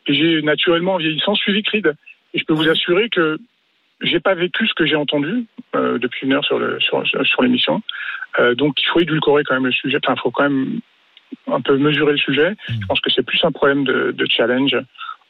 Et 0.06 0.14
j'ai 0.14 0.40
naturellement, 0.40 0.94
en 0.94 0.96
vieillissant, 0.98 1.34
suivi 1.34 1.62
Creed. 1.62 1.94
Et 2.32 2.38
je 2.38 2.44
peux 2.44 2.54
vous 2.54 2.68
assurer 2.68 3.10
que 3.10 3.38
j'ai 4.00 4.20
pas 4.20 4.34
vécu 4.34 4.66
ce 4.66 4.74
que 4.74 4.86
j'ai 4.86 4.96
entendu 4.96 5.46
euh, 5.74 5.98
depuis 5.98 6.26
une 6.26 6.32
heure 6.32 6.44
sur 6.44 6.58
le 6.58 6.78
sur, 6.80 7.02
sur 7.06 7.42
l'émission. 7.42 7.82
Euh, 8.38 8.54
donc 8.54 8.80
il 8.80 8.86
faut 8.86 9.00
édulcorer 9.00 9.42
quand 9.44 9.54
même 9.54 9.66
le 9.66 9.72
sujet. 9.72 9.98
Enfin, 10.04 10.14
il 10.16 10.20
faut 10.20 10.30
quand 10.30 10.44
même 10.44 10.80
un 11.46 11.60
peu 11.60 11.76
mesurer 11.76 12.12
le 12.12 12.18
sujet. 12.18 12.54
Je 12.68 12.86
pense 12.86 13.00
que 13.00 13.10
c'est 13.10 13.24
plus 13.24 13.42
un 13.44 13.52
problème 13.52 13.84
de, 13.84 14.12
de 14.12 14.26
challenge 14.30 14.76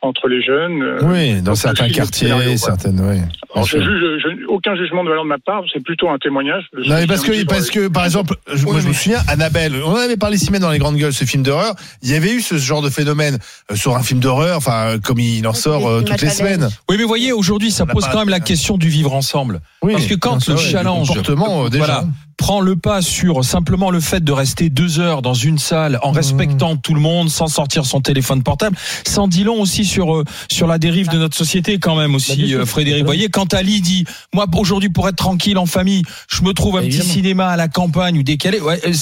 entre 0.00 0.28
les 0.28 0.40
jeunes. 0.42 0.82
euh, 0.82 0.98
Oui, 1.02 1.42
dans 1.42 1.54
certains 1.54 1.88
quartiers, 1.88 2.32
certaines, 2.56 3.00
oui. 3.00 3.18
Alors, 3.54 3.66
je 3.66 3.78
juge, 3.78 4.02
je- 4.22 4.46
aucun 4.46 4.76
jugement 4.76 5.02
de 5.02 5.08
valeur 5.08 5.24
de 5.24 5.28
ma 5.28 5.38
part, 5.38 5.62
c'est 5.72 5.82
plutôt 5.82 6.08
un 6.08 6.18
témoignage. 6.18 6.64
Non, 6.86 6.94
mais 6.96 7.06
parce 7.06 7.22
que, 7.22 7.44
parce 7.44 7.70
que, 7.70 7.88
par 7.88 8.04
exemple, 8.04 8.34
je- 8.52 8.64
moi, 8.64 8.78
je 8.80 8.86
me 8.86 8.92
souviens, 8.92 9.18
Annabelle, 9.26 9.72
on 9.84 9.90
en 9.92 9.96
avait 9.96 10.16
parlé 10.16 10.36
six 10.38 10.46
semaines 10.46 10.62
dans 10.62 10.70
les 10.70 10.78
grandes 10.78 10.96
gueules, 10.96 11.12
ce 11.12 11.24
film 11.24 11.42
d'horreur. 11.42 11.74
Il 12.02 12.10
y 12.10 12.14
avait 12.14 12.32
eu 12.32 12.40
ce 12.40 12.56
genre 12.58 12.82
de 12.82 12.90
phénomène 12.90 13.38
euh, 13.72 13.74
sur 13.76 13.96
un 13.96 14.02
film 14.02 14.20
d'horreur, 14.20 14.58
enfin, 14.58 14.90
euh, 14.94 14.98
comme 14.98 15.18
il 15.18 15.46
en 15.48 15.54
sort 15.54 15.88
euh, 15.88 16.02
toutes 16.02 16.20
les 16.22 16.28
semaines. 16.30 16.68
Oui, 16.88 16.96
mais 16.98 17.04
voyez, 17.04 17.32
aujourd'hui, 17.32 17.70
ça 17.70 17.84
On 17.84 17.92
pose 17.92 18.06
quand 18.06 18.18
même 18.20 18.28
la 18.28 18.40
question 18.40 18.78
du 18.78 18.88
vivre 18.88 19.14
ensemble. 19.14 19.60
Oui, 19.82 19.94
Parce 19.94 20.06
que 20.06 20.14
quand 20.14 20.46
le 20.48 20.56
challenge 20.56 21.08
comportement, 21.08 21.64
euh, 21.64 21.68
déjà. 21.70 21.84
voilà, 21.84 22.04
prend 22.38 22.60
le 22.62 22.76
pas 22.76 23.02
sur 23.02 23.44
simplement 23.44 23.90
le 23.90 24.00
fait 24.00 24.22
de 24.24 24.32
rester 24.32 24.70
deux 24.70 25.00
heures 25.00 25.20
dans 25.20 25.34
une 25.34 25.58
salle 25.58 25.94
Mmh. 26.02 26.06
en 26.06 26.10
respectant 26.12 26.76
tout 26.76 26.94
le 26.94 27.00
monde, 27.00 27.28
sans 27.28 27.48
sortir 27.48 27.84
son 27.84 28.00
téléphone 28.00 28.42
portable, 28.42 28.76
en 29.18 29.26
dit 29.28 29.42
long 29.44 29.60
aussi 29.60 29.84
sur 29.84 30.16
euh, 30.16 30.24
sur 30.50 30.66
la 30.68 30.78
dérive 30.78 31.08
de 31.10 31.18
notre 31.18 31.36
société 31.36 31.78
quand 31.78 31.96
même 31.96 32.12
Bah, 32.12 32.16
aussi, 32.16 32.48
sûr. 32.48 32.60
euh, 32.60 32.64
Frédéric. 32.64 33.00
Vous 33.02 33.06
voyez, 33.06 33.28
quand 33.28 33.52
Ali 33.52 33.80
dit, 33.80 34.04
moi 34.32 34.46
aujourd'hui 34.56 34.88
pour 34.88 35.08
être 35.08 35.16
tranquille 35.16 35.58
en 35.58 35.66
famille, 35.66 36.02
je 36.30 36.42
me 36.42 36.52
trouve 36.52 36.78
un 36.78 36.82
petit 36.82 37.02
cinéma 37.02 37.48
à 37.48 37.56
la 37.56 37.66
campagne 37.68 38.16
ou 38.18 38.22
décalé, 38.22 38.60
ouais, 38.60 38.78
euh, 38.86 38.92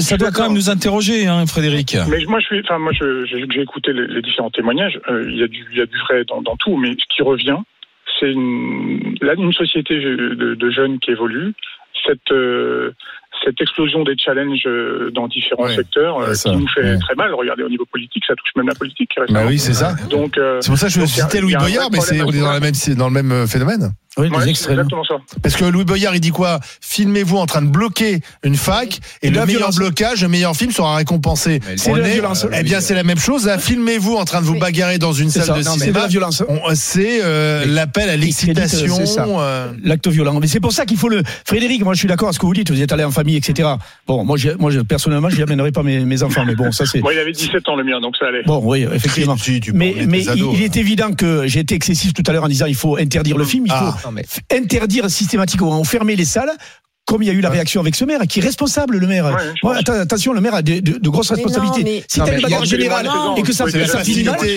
ça- 0.00 0.16
doit 0.16 0.30
quand 0.30 0.44
même 0.44 0.54
nous 0.54 0.70
interroger, 0.70 1.26
hein, 1.26 1.44
Frédéric. 1.46 1.96
Mais 2.08 2.24
moi, 2.26 2.38
je 2.40 2.46
suis, 2.46 2.60
enfin, 2.60 2.78
moi, 2.78 2.92
j'ai 2.92 3.60
écouté 3.60 3.92
les, 3.92 4.06
les 4.06 4.22
différents 4.22 4.50
témoignages. 4.50 5.00
euh, 5.10 5.26
Il 5.28 5.38
y 5.38 5.42
a 5.42 5.48
du, 5.48 5.64
il 5.72 5.78
y 5.78 5.80
a 5.82 5.86
du 5.86 5.98
vrai 6.06 6.24
dans, 6.28 6.40
dans 6.42 6.56
tout, 6.56 6.76
mais 6.76 6.90
ce 6.90 7.04
qui 7.16 7.22
revient, 7.22 7.56
c'est 8.20 8.30
une, 8.30 9.16
là, 9.22 9.32
une 9.36 9.52
société 9.52 9.94
de, 9.98 10.54
de 10.54 10.70
jeunes 10.70 10.98
qui 11.00 11.10
évolue. 11.10 11.54
Cette, 12.06 12.32
euh, 12.32 12.92
cette 13.44 13.60
explosion 13.60 14.04
des 14.04 14.14
challenges 14.18 14.62
euh, 14.66 15.10
dans 15.14 15.28
différents 15.28 15.64
Ouais, 15.64 15.76
secteurs 15.76 16.18
euh, 16.20 16.34
ça, 16.34 16.50
qui 16.50 16.56
nous 16.56 16.68
fait 16.68 16.82
ouais. 16.82 16.98
très 16.98 17.14
mal. 17.14 17.32
Regardez 17.34 17.62
au 17.62 17.68
niveau 17.68 17.86
politique, 17.86 18.22
ça 18.26 18.34
touche 18.34 18.50
même 18.56 18.68
la 18.68 18.74
politique. 18.74 19.10
Bah 19.30 19.42
oui, 19.46 19.58
c'est 19.58 19.74
ça. 19.74 19.94
Donc, 20.10 20.36
euh, 20.38 20.58
C'est 20.60 20.70
pour 20.70 20.78
ça 20.78 20.86
que 20.88 20.92
je 20.92 21.04
citais 21.06 21.40
Louis 21.40 21.54
Boyard, 21.56 21.88
mais 21.92 22.00
c'est, 22.00 22.18
problème 22.18 22.26
on 22.26 22.32
est 22.32 22.46
dans, 22.46 22.52
la 22.52 22.60
même, 22.60 22.74
c'est 22.74 22.94
dans 22.94 23.08
le 23.08 23.14
même 23.22 23.46
phénomène. 23.46 23.92
Oui, 24.18 24.26
ouais, 24.28 24.38
des 24.38 24.42
c'est 24.44 24.50
extrêmes. 24.50 24.72
exactement 24.80 25.04
ça. 25.04 25.14
Parce 25.40 25.54
que 25.56 25.64
Louis 25.64 25.84
Boyard, 25.84 26.14
il 26.16 26.20
dit 26.20 26.30
quoi? 26.32 26.58
Filmez-vous 26.80 27.36
en 27.36 27.46
train 27.46 27.62
de 27.62 27.68
bloquer 27.68 28.20
une 28.42 28.56
fac 28.56 28.98
et, 29.22 29.28
Et 29.28 29.30
le 29.30 29.36
la 29.36 29.46
meilleur 29.46 29.60
violence. 29.70 29.76
blocage, 29.76 30.22
le 30.22 30.28
meilleur 30.28 30.56
film 30.56 30.72
sera 30.72 30.96
récompensé. 30.96 31.60
C'est 31.76 31.92
la 31.92 32.08
est- 32.08 32.14
violence. 32.14 32.44
Eh 32.52 32.62
bien, 32.64 32.80
c'est 32.80 32.94
la 32.94 33.04
même 33.04 33.18
chose. 33.20 33.46
Là, 33.46 33.56
filmez-vous 33.58 34.16
en 34.16 34.24
train 34.24 34.40
de 34.40 34.46
vous 34.46 34.58
bagarrer 34.58 34.98
dans 34.98 35.12
une 35.12 35.30
C'est 35.30 35.38
salle 35.40 35.48
ça. 35.48 35.52
de 35.54 35.64
Non, 35.64 35.72
mais 35.74 35.78
C'est 35.78 35.84
cinéma. 35.84 36.00
la 36.00 36.06
violence. 36.08 36.42
On- 36.48 36.74
C'est 36.74 37.20
euh, 37.22 37.64
l'appel 37.66 38.08
à 38.10 38.16
l'excitation. 38.16 38.96
euh, 39.40 39.70
L'acte 39.84 40.08
violent. 40.08 40.38
Mais 40.40 40.48
c'est 40.48 40.60
pour 40.60 40.72
ça 40.72 40.86
qu'il 40.86 40.96
faut 40.96 41.08
le. 41.08 41.22
Frédéric, 41.46 41.82
moi 41.84 41.94
je 41.94 42.00
suis 42.00 42.08
d'accord 42.08 42.28
à 42.28 42.32
ce 42.32 42.40
que 42.40 42.46
vous 42.46 42.54
dites. 42.54 42.70
Vous 42.70 42.82
êtes 42.82 42.92
allé 42.92 43.04
en 43.04 43.10
famille, 43.12 43.29
etc. 43.36 43.68
Bon, 44.06 44.24
moi, 44.24 44.36
moi 44.58 44.70
personnellement, 44.88 45.28
je 45.30 45.36
n'y 45.36 45.42
amènerai 45.42 45.72
pas 45.72 45.82
mes, 45.82 46.00
mes 46.00 46.22
enfants. 46.22 46.44
Mais 46.44 46.54
bon, 46.54 46.72
ça 46.72 46.86
c'est. 46.86 47.00
Moi, 47.00 47.14
il 47.14 47.18
avait 47.18 47.32
17 47.32 47.68
ans 47.68 47.76
le 47.76 47.84
mien, 47.84 48.00
donc 48.00 48.16
ça 48.16 48.26
allait. 48.28 48.42
Bon, 48.44 48.60
oui, 48.64 48.86
effectivement. 48.92 49.36
Si, 49.36 49.60
tu 49.60 49.72
peux 49.72 49.78
Mais, 49.78 49.94
il, 49.96 50.28
hein. 50.28 50.34
est 50.62 50.76
évident 50.76 51.12
que 51.12 51.46
j'ai 51.46 51.60
été 51.60 51.74
excessif 51.74 52.12
tout 52.14 52.22
à 52.26 52.32
l'heure 52.32 52.44
en 52.44 52.48
disant 52.48 52.66
il 52.66 52.74
faut 52.74 52.96
interdire 52.96 53.36
le 53.38 53.44
film, 53.44 53.64
il 53.66 53.72
Ah. 53.74 53.94
faut 54.02 54.10
f- 54.10 54.38
interdire 54.56 55.08
systématiquement, 55.10 55.82
fermer 55.84 56.16
les 56.16 56.24
salles. 56.24 56.50
Comme 57.06 57.24
il 57.24 57.26
y 57.26 57.30
a 57.30 57.32
eu 57.32 57.40
la 57.40 57.50
réaction 57.50 57.80
avec 57.80 57.96
ce 57.96 58.04
maire, 58.04 58.20
qui 58.28 58.38
est 58.38 58.42
responsable, 58.42 58.96
le 58.98 59.06
maire. 59.08 59.24
Ouais, 59.64 59.70
Ouais, 59.70 59.76
attention, 60.00 60.32
le 60.32 60.40
maire 60.40 60.54
a 60.54 60.62
de, 60.62 60.78
de- 60.78 60.98
de 60.98 61.08
grosses 61.08 61.32
Mais 61.32 61.38
non, 61.38 61.44
responsabilités. 61.48 61.82
mais- 61.82 62.04
Si 62.06 62.20
t'as 62.20 62.36
une 62.36 62.42
bagarre 62.42 62.64
générale 62.64 63.08
et 63.36 63.42
que 63.42 63.52
ça 63.52 63.66
fait 63.66 63.84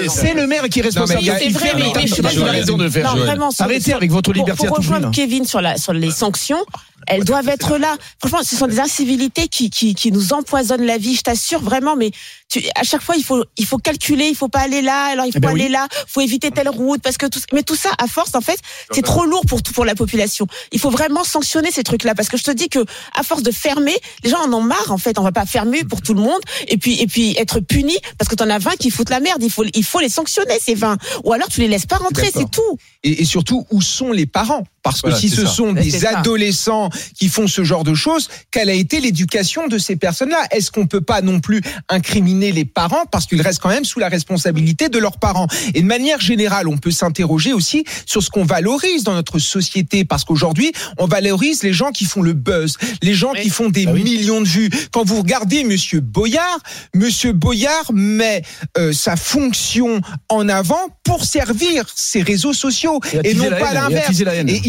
c'est 0.08 0.34
le 0.36 0.46
maire 0.46 0.64
qui 0.70 0.80
est 0.80 0.84
responsable. 0.84 1.22
C'est 1.24 1.50
vrai, 1.50 1.72
mais, 1.76 1.82
mais 1.96 2.06
je 2.06 2.14
sais 2.14 2.22
pas, 2.22 2.30
raison 2.30 2.78
de 2.78 2.90
faire. 2.90 3.16
Arrêtez 3.60 3.94
avec 3.94 4.12
votre 4.12 4.34
liberté 4.34 4.68
pour 4.68 4.76
à 4.78 4.82
tout 4.82 4.84
prix. 4.84 4.94
rejoindre. 4.94 5.12
Kevin 5.16 5.46
sur, 5.46 5.62
la, 5.62 5.78
sur 5.78 5.94
les 5.94 6.12
sanctions, 6.12 6.64
elles 7.08 7.24
doivent 7.24 7.50
être 7.50 7.78
là. 7.78 7.96
Franchement, 8.20 8.44
ce 8.44 8.56
sont 8.56 8.68
des 8.68 8.80
incivilités 8.80 9.48
qui, 9.48 9.70
qui, 9.70 9.96
qui 9.96 10.12
nous 10.12 10.34
empoisonnent 10.34 10.86
la 10.86 10.98
vie, 10.98 11.16
je 11.16 11.22
t'assure 11.22 11.62
vraiment. 11.62 11.96
Mais 11.96 12.12
tu, 12.50 12.62
à 12.76 12.84
chaque 12.84 13.02
fois, 13.02 13.16
il 13.18 13.24
faut, 13.24 13.44
il 13.58 13.66
faut 13.66 13.78
calculer, 13.78 14.26
il 14.28 14.36
faut 14.36 14.50
pas 14.50 14.60
aller 14.60 14.82
là, 14.82 15.06
alors 15.06 15.26
il 15.26 15.32
faut 15.32 15.38
Eh 15.38 15.42
ben 15.42 15.50
aller 15.50 15.66
oui. 15.66 15.72
là, 15.72 15.88
faut 16.08 16.22
éviter 16.22 16.52
telle 16.52 16.70
route 16.70 17.02
parce 17.02 17.18
que 17.18 17.26
tout, 17.26 17.40
mais 17.52 17.64
tout 17.64 17.76
ça, 17.76 17.90
à 17.98 18.08
force, 18.08 18.36
en 18.36 18.42
fait, 18.42 18.60
c'est 18.92 19.02
trop 19.04 19.26
lourd 19.26 19.46
pour 19.48 19.62
tout 19.64 19.74
pour 19.74 19.86
la 19.86 19.96
population. 19.96 20.48
Il 20.72 20.80
faut 20.80 20.90
vraiment 20.92 21.24
sanctionner 21.24 21.72
ces 21.72 21.84
trucs-là 21.84 22.16
parce 22.16 22.30
que 22.30 22.38
je 22.38 22.44
te 22.44 22.52
dis 22.52 22.70
que 22.70 22.80
à 23.16 23.24
force 23.24 23.44
de 23.44 23.52
fermer, 23.52 23.96
les 24.24 24.30
gens 24.30 24.42
en 24.46 24.54
ont 24.54 24.62
marre. 24.62 24.92
En 24.92 24.98
fait, 24.98 25.18
on 25.20 25.24
va 25.24 25.32
pas 25.32 25.46
fermer 25.46 25.84
pour 25.84 26.02
tout 26.02 26.14
le 26.14 26.22
monde 26.22 26.40
et 26.68 26.78
puis 26.78 27.02
et 27.02 27.08
puis 27.08 27.36
être 27.38 27.60
puni 27.60 27.98
parce 28.18 28.30
que 28.30 28.36
t'en 28.36 28.50
as 28.50 28.60
20 28.60 28.78
qui 28.78 28.90
foutent 28.92 29.10
la 29.10 29.20
merde. 29.20 29.42
Il 29.44 29.52
faut 29.52 29.66
il 29.74 29.84
faut 29.84 30.00
les 30.00 30.10
sanctionner 30.10 30.58
ces 30.62 30.76
20 30.76 30.98
ou 31.24 31.34
alors 31.34 31.48
tu 31.48 31.60
les 31.62 31.68
laisses 31.68 31.86
pas 31.86 31.98
rentrer, 31.98 32.30
c'est 32.34 32.50
tout. 32.50 32.78
et, 33.04 33.22
et 33.22 33.26
surtout 33.26 33.66
où 33.72 33.82
sont 33.82 34.12
les 34.12 34.26
parents? 34.26 34.64
Parce 34.84 34.98
que 35.02 35.08
Voilà, 35.08 35.18
si 35.20 35.30
ce 35.30 35.46
ça. 35.46 35.52
sont 35.52 35.72
Mais 35.72 35.82
des 35.82 35.92
ça. 35.92 36.20
adolescents 36.20 36.90
qui 37.18 37.30
font 37.30 37.48
ce 37.48 37.64
genre 37.64 37.84
de 37.86 37.94
choses, 37.94 38.28
quelle 38.52 38.70
a 38.70 38.74
été 38.74 39.00
l'éducation 39.00 39.68
de 39.68 39.78
ces 39.78 39.96
personnes-là? 39.96 40.40
Est-ce 40.52 40.72
qu'on 40.72 40.88
peut 40.88 41.02
pas 41.02 41.22
non 41.22 41.40
plus 41.40 41.62
incriminer 41.90 42.52
les 42.52 42.66
parents 42.66 43.06
parce 43.12 43.26
qu'ils 43.26 43.42
restent 43.42 43.62
quand 43.62 43.70
même 43.70 43.86
sous 43.86 44.00
la 44.00 44.10
responsabilité 44.10 44.90
de 44.90 45.00
leurs 45.00 45.20
parents? 45.20 45.48
Et 45.74 45.82
de 45.82 45.88
manière 45.88 46.20
générale, 46.20 46.68
on 46.68 46.78
peut 46.78 46.92
s'interroger 46.92 47.54
aussi 47.54 47.86
sur 48.06 48.22
ce 48.22 48.30
qu'on 48.30 48.44
valorise 48.44 49.04
dans 49.04 49.14
notre 49.14 49.40
société 49.40 50.04
parce 50.06 50.26
qu'aujourd'hui, 50.26 50.74
on 50.98 51.08
valorise 51.08 51.64
les 51.64 51.74
gens 51.74 51.92
qui 51.92 52.06
font 52.06 52.22
le 52.22 52.34
buzz, 52.34 52.78
les 53.02 53.14
gens 53.14 53.32
qui 53.34 53.50
font 53.50 53.70
des 53.70 53.86
Ah 53.88 53.92
oui. 53.94 54.04
millions 54.04 54.42
de 54.42 54.48
vues. 54.48 54.70
Quand 54.92 55.06
vous 55.06 55.18
regardez 55.20 55.64
Monsieur 55.64 56.02
Boyard, 56.02 56.60
Monsieur 56.94 57.32
Boyard 57.32 57.90
met 57.94 58.44
euh, 58.78 58.92
sa 58.92 59.16
fonction 59.16 60.02
en 60.30 60.50
avant 60.50 60.90
pour 61.04 61.24
servir 61.24 61.86
ses 61.96 62.22
réseaux 62.22 62.54
sociaux 62.54 63.00
et 63.24 63.34
non 63.34 63.50
la 63.50 63.58
pas 63.58 63.74
l'inverse. 63.74 64.12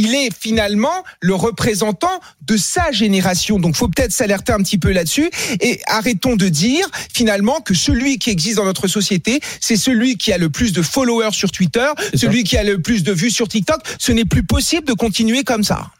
Il 0.04 0.14
est 0.14 0.30
finalement 0.38 1.02
le 1.20 1.34
représentant 1.34 2.20
de 2.46 2.56
sa 2.56 2.92
génération. 2.92 3.58
Donc, 3.58 3.74
faut 3.74 3.88
peut-être 3.88 4.12
s'alerter 4.12 4.52
un 4.52 4.58
petit 4.58 4.78
peu 4.78 4.92
là-dessus 4.92 5.30
et 5.60 5.80
arrêtons 5.86 6.36
de 6.36 6.48
dire 6.48 6.86
finalement 7.12 7.60
que 7.60 7.74
celui 7.74 8.18
qui 8.18 8.30
existe 8.30 8.56
dans 8.56 8.64
notre 8.66 8.86
société, 8.86 9.40
c'est 9.60 9.76
celui 9.76 10.16
qui 10.16 10.32
a 10.32 10.38
le 10.38 10.50
plus 10.50 10.72
de 10.72 10.82
followers 10.82 11.32
sur 11.32 11.50
Twitter, 11.50 11.86
ça. 11.96 12.18
celui 12.18 12.44
qui 12.44 12.56
a 12.56 12.64
le 12.64 12.80
plus 12.82 13.02
de 13.02 13.12
vues 13.12 13.30
sur 13.30 13.48
TikTok. 13.48 13.80
Ce 13.98 14.12
n'est 14.12 14.24
plus 14.26 14.44
possible 14.44 14.86
de 14.86 14.92
continuer 14.92 15.42
comme 15.42 15.62
ça. 15.62 15.90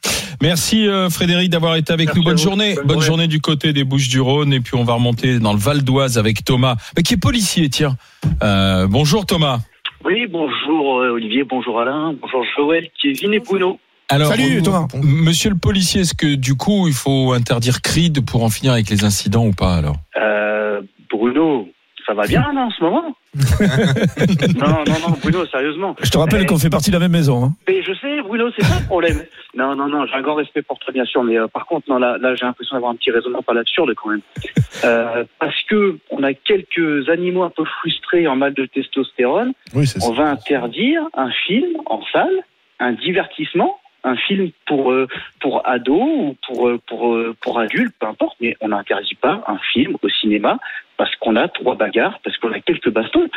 Merci 0.42 0.86
euh, 0.86 1.08
Frédéric 1.08 1.48
d'avoir 1.48 1.76
été 1.76 1.92
avec 1.92 2.08
Merci 2.08 2.18
nous. 2.18 2.24
Bonne 2.24 2.38
journée. 2.38 2.74
Bonne 2.74 2.86
Bonne 2.86 2.94
journée. 2.96 3.06
journée 3.06 3.28
du 3.28 3.40
côté 3.40 3.72
des 3.72 3.84
Bouches-du-Rhône 3.84 4.52
et 4.52 4.60
puis 4.60 4.74
on 4.74 4.84
va 4.84 4.94
remonter 4.94 5.38
dans 5.38 5.52
le 5.52 5.58
Val 5.58 5.82
d'Oise 5.82 6.18
avec 6.18 6.44
Thomas, 6.44 6.76
mais 6.96 7.02
qui 7.02 7.14
est 7.14 7.18
policier, 7.18 7.70
tiens. 7.70 7.96
Euh, 8.42 8.86
bonjour 8.86 9.24
Thomas. 9.24 9.60
Oui, 10.04 10.26
bonjour 10.30 11.00
euh, 11.00 11.12
Olivier, 11.12 11.44
bonjour 11.44 11.80
Alain, 11.80 12.14
bonjour 12.20 12.44
Joël, 12.56 12.90
Kevin 13.00 13.32
et 13.32 13.40
Bruno. 13.40 13.78
Alors, 14.14 14.28
Salut, 14.30 14.58
euh, 14.58 14.62
Thomas. 14.62 14.86
Monsieur 15.02 15.50
le 15.50 15.56
policier, 15.56 16.02
est-ce 16.02 16.14
que 16.14 16.36
du 16.36 16.54
coup 16.54 16.86
il 16.86 16.94
faut 16.94 17.32
interdire 17.32 17.82
Creed 17.82 18.24
pour 18.24 18.44
en 18.44 18.48
finir 18.48 18.72
avec 18.72 18.88
les 18.88 19.02
incidents 19.04 19.44
ou 19.46 19.52
pas 19.52 19.74
alors? 19.74 19.96
Euh, 20.16 20.80
Bruno, 21.10 21.68
ça 22.06 22.14
va 22.14 22.24
bien 22.26 22.52
là, 22.52 22.60
en 22.66 22.70
ce 22.70 22.82
moment? 22.84 23.14
Non, 24.56 24.84
non, 24.86 25.08
non, 25.08 25.16
Bruno, 25.20 25.44
sérieusement. 25.46 25.96
Je 26.00 26.10
te 26.10 26.18
rappelle 26.18 26.42
Eh, 26.42 26.46
qu'on 26.46 26.58
fait 26.58 26.70
partie 26.70 26.90
de 26.90 26.94
la 26.96 27.00
même 27.00 27.10
maison. 27.10 27.44
hein. 27.44 27.52
Mais 27.66 27.82
je 27.82 27.92
sais, 27.94 28.22
Bruno, 28.22 28.50
c'est 28.56 28.64
ça 28.64 28.78
le 28.78 28.86
problème. 28.86 29.20
Non, 29.56 29.74
non, 29.74 29.88
non, 29.88 30.06
j'ai 30.06 30.14
un 30.14 30.22
grand 30.22 30.36
respect 30.36 30.62
pour 30.62 30.78
toi, 30.78 30.92
bien 30.92 31.04
sûr, 31.04 31.24
mais 31.24 31.36
euh, 31.36 31.48
par 31.48 31.66
contre, 31.66 31.88
non, 31.90 31.98
là, 31.98 32.16
là 32.20 32.36
j'ai 32.36 32.44
l'impression 32.46 32.76
d'avoir 32.76 32.92
un 32.92 32.96
petit 32.96 33.10
raisonnement 33.10 33.42
pas 33.42 33.54
l'absurde 33.54 33.92
quand 34.00 34.10
même. 34.10 34.20
Euh, 34.84 35.24
parce 35.40 35.60
que 35.68 35.98
on 36.10 36.22
a 36.22 36.34
quelques 36.34 37.08
animaux 37.08 37.42
un 37.42 37.50
peu 37.50 37.64
frustrés 37.80 38.28
en 38.28 38.36
mal 38.36 38.54
de 38.54 38.66
testostérone, 38.66 39.52
Oui, 39.74 39.86
c'est 39.88 39.98
ça. 39.98 40.08
on 40.08 40.12
va 40.12 40.28
interdire 40.30 41.00
un 41.14 41.30
film 41.46 41.70
en 41.86 42.00
salle, 42.12 42.38
un 42.78 42.92
divertissement, 42.92 43.76
un 44.04 44.16
film 44.16 44.50
pour 44.66 44.92
euh, 44.92 45.08
pour 45.40 45.66
ados 45.66 46.00
ou 46.00 46.36
pour 46.46 46.68
euh, 46.68 46.80
pour 46.86 47.14
euh, 47.14 47.34
pour 47.40 47.58
adultes, 47.58 47.94
peu 47.98 48.06
importe, 48.06 48.36
mais 48.40 48.56
on 48.60 48.68
n'interdit 48.68 49.14
pas 49.14 49.42
un 49.46 49.58
film 49.72 49.96
au 50.02 50.08
cinéma 50.08 50.58
parce 50.96 51.14
qu'on 51.16 51.36
a 51.36 51.48
trois 51.48 51.74
bagarres, 51.74 52.20
parce 52.22 52.36
qu'on 52.38 52.52
a 52.52 52.60
quelques 52.60 52.90
bastons, 52.90 53.28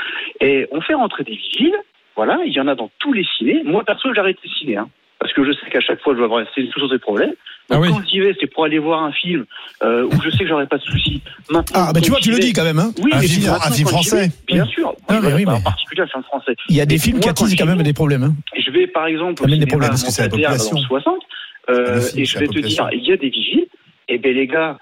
et 0.42 0.68
on 0.72 0.82
fait 0.82 0.94
rentrer 0.94 1.24
des 1.24 1.36
vigiles. 1.36 1.76
Voilà, 2.16 2.40
il 2.46 2.54
y 2.54 2.60
en 2.60 2.68
a 2.68 2.76
dans 2.76 2.92
tous 3.00 3.14
les 3.14 3.26
ciné. 3.38 3.64
Moi 3.64 3.84
perso, 3.84 4.14
j'arrête 4.14 4.38
les 4.44 4.50
ciné, 4.50 4.78
hein, 4.78 4.90
parce 5.20 5.34
que 5.34 5.44
je 5.44 5.52
sais 5.54 5.70
qu'à 5.70 5.80
chaque 5.80 6.02
fois, 6.02 6.14
je 6.14 6.20
vais 6.20 6.26
avoir 6.26 6.46
toujours 6.72 6.90
des 6.90 7.00
problèmes. 7.00 7.34
Donc 7.70 7.78
Ah 7.78 7.80
oui. 7.82 7.90
quand 7.90 8.02
j'y 8.08 8.20
vais, 8.20 8.34
c'est 8.40 8.48
pour 8.48 8.64
aller 8.66 8.80
voir 8.80 9.04
un 9.04 9.12
film 9.12 9.46
euh, 9.84 10.06
où 10.06 10.22
je 10.22 10.30
sais 10.30 10.40
que 10.40 10.48
j'aurai 10.48 10.68
pas 10.68 10.78
de 10.78 10.84
soucis. 10.84 11.22
Maintenant, 11.50 11.82
Ah, 11.88 11.92
bah 11.94 12.00
tu 12.02 12.10
vois, 12.10 12.20
tu 12.20 12.32
le 12.32 12.40
dis 12.40 12.54
quand 12.54 12.64
même. 12.64 12.80
Hein. 12.80 12.92
Oui, 13.04 13.12
Un 13.14 13.20
film- 13.22 13.50
un 13.50 13.72
film 13.72 13.88
français. 13.90 14.28
vais, 14.28 14.32
Bien 14.48 14.66
sûr. 14.66 14.94
Ah, 15.08 15.14
mais 15.16 15.20
voilà, 15.20 15.36
oui, 15.36 15.46
mais- 15.46 15.52
En 15.54 15.62
particulier 15.62 16.02
un 16.04 16.08
film 16.08 16.24
français. 16.24 16.56
Il 16.70 16.76
y 16.76 16.82
a 16.82 16.86
des 16.86 16.96
Et 16.96 17.00
films 17.00 17.18
moi, 17.18 17.24
qui 17.24 17.30
attisent 17.30 17.56
quand 17.56 17.66
même 17.66 17.82
des 17.84 17.94
problèmes. 17.94 18.24
Hein. 18.24 18.36
Je 18.58 18.72
vais 18.72 18.88
par 18.88 19.08
exemple 19.08 19.44
au 19.44 19.46
des 19.48 19.66
problèmes, 19.66 19.90
parce 19.90 20.04
que 20.04 20.12
c'est 20.12 20.24
la 20.24 20.30
population. 20.30 20.78
60 20.78 21.16
euh, 21.70 22.00
film, 22.02 22.22
et 22.22 22.26
je 22.26 22.40
vais 22.40 22.48
te 22.48 22.60
dire, 22.60 22.90
il 22.94 23.04
y 23.04 23.12
a 23.12 23.18
des 23.18 23.30
vigiles. 23.30 23.68
Et 24.08 24.18
ben 24.18 24.34
les 24.34 24.48
gars, 24.48 24.78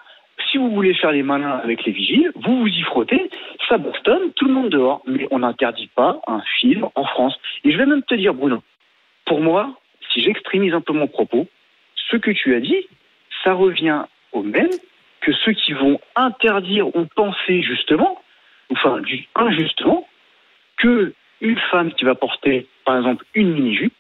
si 0.52 0.60
vous 0.60 0.70
voulez 0.70 0.94
faire 0.94 1.12
les 1.12 1.24
malins 1.24 1.60
avec 1.64 1.84
les 1.86 1.92
vigiles, 1.92 2.32
vous 2.36 2.60
vous 2.60 2.68
y 2.68 2.82
frottez, 2.84 3.20
ça 3.68 3.80
bastonne, 3.80 4.32
tout 4.36 4.46
le 4.46 4.54
monde 4.54 4.70
dehors. 4.70 5.02
Mais 5.08 5.28
on 5.32 5.40
n'interdit 5.40 5.90
pas 5.96 6.22
un 6.28 6.42
film 6.60 6.86
en 6.94 7.06
France. 7.06 7.34
Et 7.64 7.72
je 7.72 7.78
vais 7.78 7.88
même 7.88 8.04
te 8.04 8.14
dire, 8.14 8.36
Bruno, 8.36 8.62
pour 9.26 9.42
moi, 9.42 9.74
si 10.14 10.22
j'extrémise 10.22 10.74
un 10.76 10.82
peu 10.82 10.94
mon 10.94 11.08
propos, 11.08 11.48
ce 12.10 12.18
que 12.18 12.32
tu 12.32 12.56
as 12.56 12.60
dit, 12.60 12.88
ça 13.44 13.54
revient 13.54 14.04
au 14.32 14.44
même 14.44 14.70
que 15.22 15.32
ceux 15.34 15.54
qui 15.54 15.74
vont 15.74 16.00
interdire 16.16 16.96
ou 16.96 17.06
penser 17.16 17.62
justement, 17.62 18.22
enfin 18.72 19.02
injustement, 19.36 20.08
que 20.78 21.14
une 21.42 21.60
femme 21.72 21.92
qui 21.94 22.06
va 22.06 22.16
porter, 22.16 22.68
par 22.86 22.98
exemple, 22.98 23.26
une 23.34 23.54
mini-jupe 23.54 23.94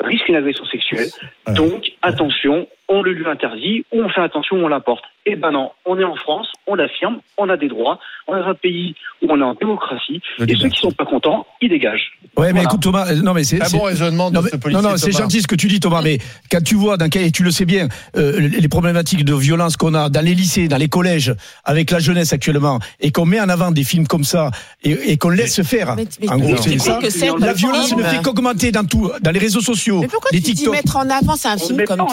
risque 0.00 0.28
une 0.28 0.36
agression 0.36 0.64
sexuelle. 0.66 1.08
Donc, 1.54 1.92
attention, 2.02 2.68
on 2.88 3.02
le 3.02 3.12
lui 3.12 3.26
interdit 3.26 3.84
ou 3.92 4.02
on 4.02 4.08
fait 4.08 4.20
attention, 4.20 4.56
on 4.56 4.68
la 4.68 4.80
porte. 4.80 5.04
Eh 5.28 5.34
ben 5.34 5.50
non, 5.50 5.72
on 5.86 5.98
est 5.98 6.04
en 6.04 6.14
France, 6.14 6.46
on 6.68 6.76
l'affirme, 6.76 7.18
on 7.36 7.48
a 7.48 7.56
des 7.56 7.66
droits, 7.68 7.98
on 8.28 8.36
est 8.36 8.40
dans 8.40 8.46
un 8.50 8.54
pays 8.54 8.94
où 9.22 9.26
on 9.28 9.40
est 9.40 9.44
en 9.44 9.54
démocratie, 9.54 10.20
et 10.46 10.54
ceux 10.54 10.68
qui 10.68 10.78
sont 10.80 10.92
pas 10.92 11.04
contents, 11.04 11.44
ils 11.60 11.68
dégagent. 11.68 12.12
Ouais, 12.36 12.52
mais 12.52 12.62
écoute 12.62 12.80
Thomas, 12.82 13.08
euh, 13.10 13.16
non 13.22 13.34
mais 13.34 13.42
c'est 13.42 13.58
Très 13.58 13.68
c'est- 13.70 13.76
bon 13.76 13.82
raisonnement 13.84 14.30
de 14.30 14.36
non, 14.36 14.42
mais- 14.42 14.50
ce 14.50 14.56
policier. 14.56 14.82
non, 14.84 14.90
non, 14.90 14.96
c'est 14.96 15.10
gentil 15.10 15.42
ce 15.42 15.48
que 15.48 15.56
tu 15.56 15.66
dis, 15.66 15.80
Thomas, 15.80 16.00
mais 16.00 16.18
quand 16.48 16.62
tu 16.62 16.76
vois, 16.76 16.96
dans 16.96 17.08
quel, 17.08 17.24
et 17.24 17.32
tu 17.32 17.42
le 17.42 17.50
sais 17.50 17.64
bien, 17.64 17.88
euh, 18.16 18.38
les 18.38 18.68
problématiques 18.68 19.24
de 19.24 19.34
violence 19.34 19.76
qu'on 19.76 19.94
a 19.94 20.08
dans 20.10 20.24
les 20.24 20.34
lycées, 20.34 20.68
dans 20.68 20.76
les 20.76 20.88
collèges, 20.88 21.34
avec 21.64 21.90
la 21.90 21.98
jeunesse 21.98 22.32
actuellement, 22.32 22.78
et 23.00 23.10
qu'on 23.10 23.26
met 23.26 23.40
en 23.40 23.48
avant 23.48 23.72
des 23.72 23.82
films 23.82 24.06
comme 24.06 24.22
ça, 24.22 24.52
et, 24.84 24.92
et 25.12 25.16
qu'on 25.16 25.30
laisse 25.30 25.60
faire, 25.62 25.96
Mais- 25.96 26.04
mais 26.20 26.28
en 26.30 26.38
gros, 26.38 26.56
c'est 26.56 26.78
ça. 26.78 27.00
que 27.02 27.40
La 27.42 27.50
un 27.50 27.52
violence 27.52 27.96
ne 27.96 28.02
fait? 28.04 28.22
qu'augmenter 28.22 28.70
dans 28.70 28.84
tout, 28.84 29.10
dans 29.22 29.30
les 29.32 29.40
réseaux 29.40 29.60
sociaux, 29.60 30.02
Mais 30.02 30.08
pourquoi 30.08 30.30
les 30.32 30.40
tu 30.40 30.52
dis 30.52 30.68
mettre 30.68 30.96
en 30.96 31.08
avant 31.10 31.34
C'est 31.34 31.48
un 31.48 31.56
film 31.58 31.82
comme 31.84 31.98
pas 31.98 32.04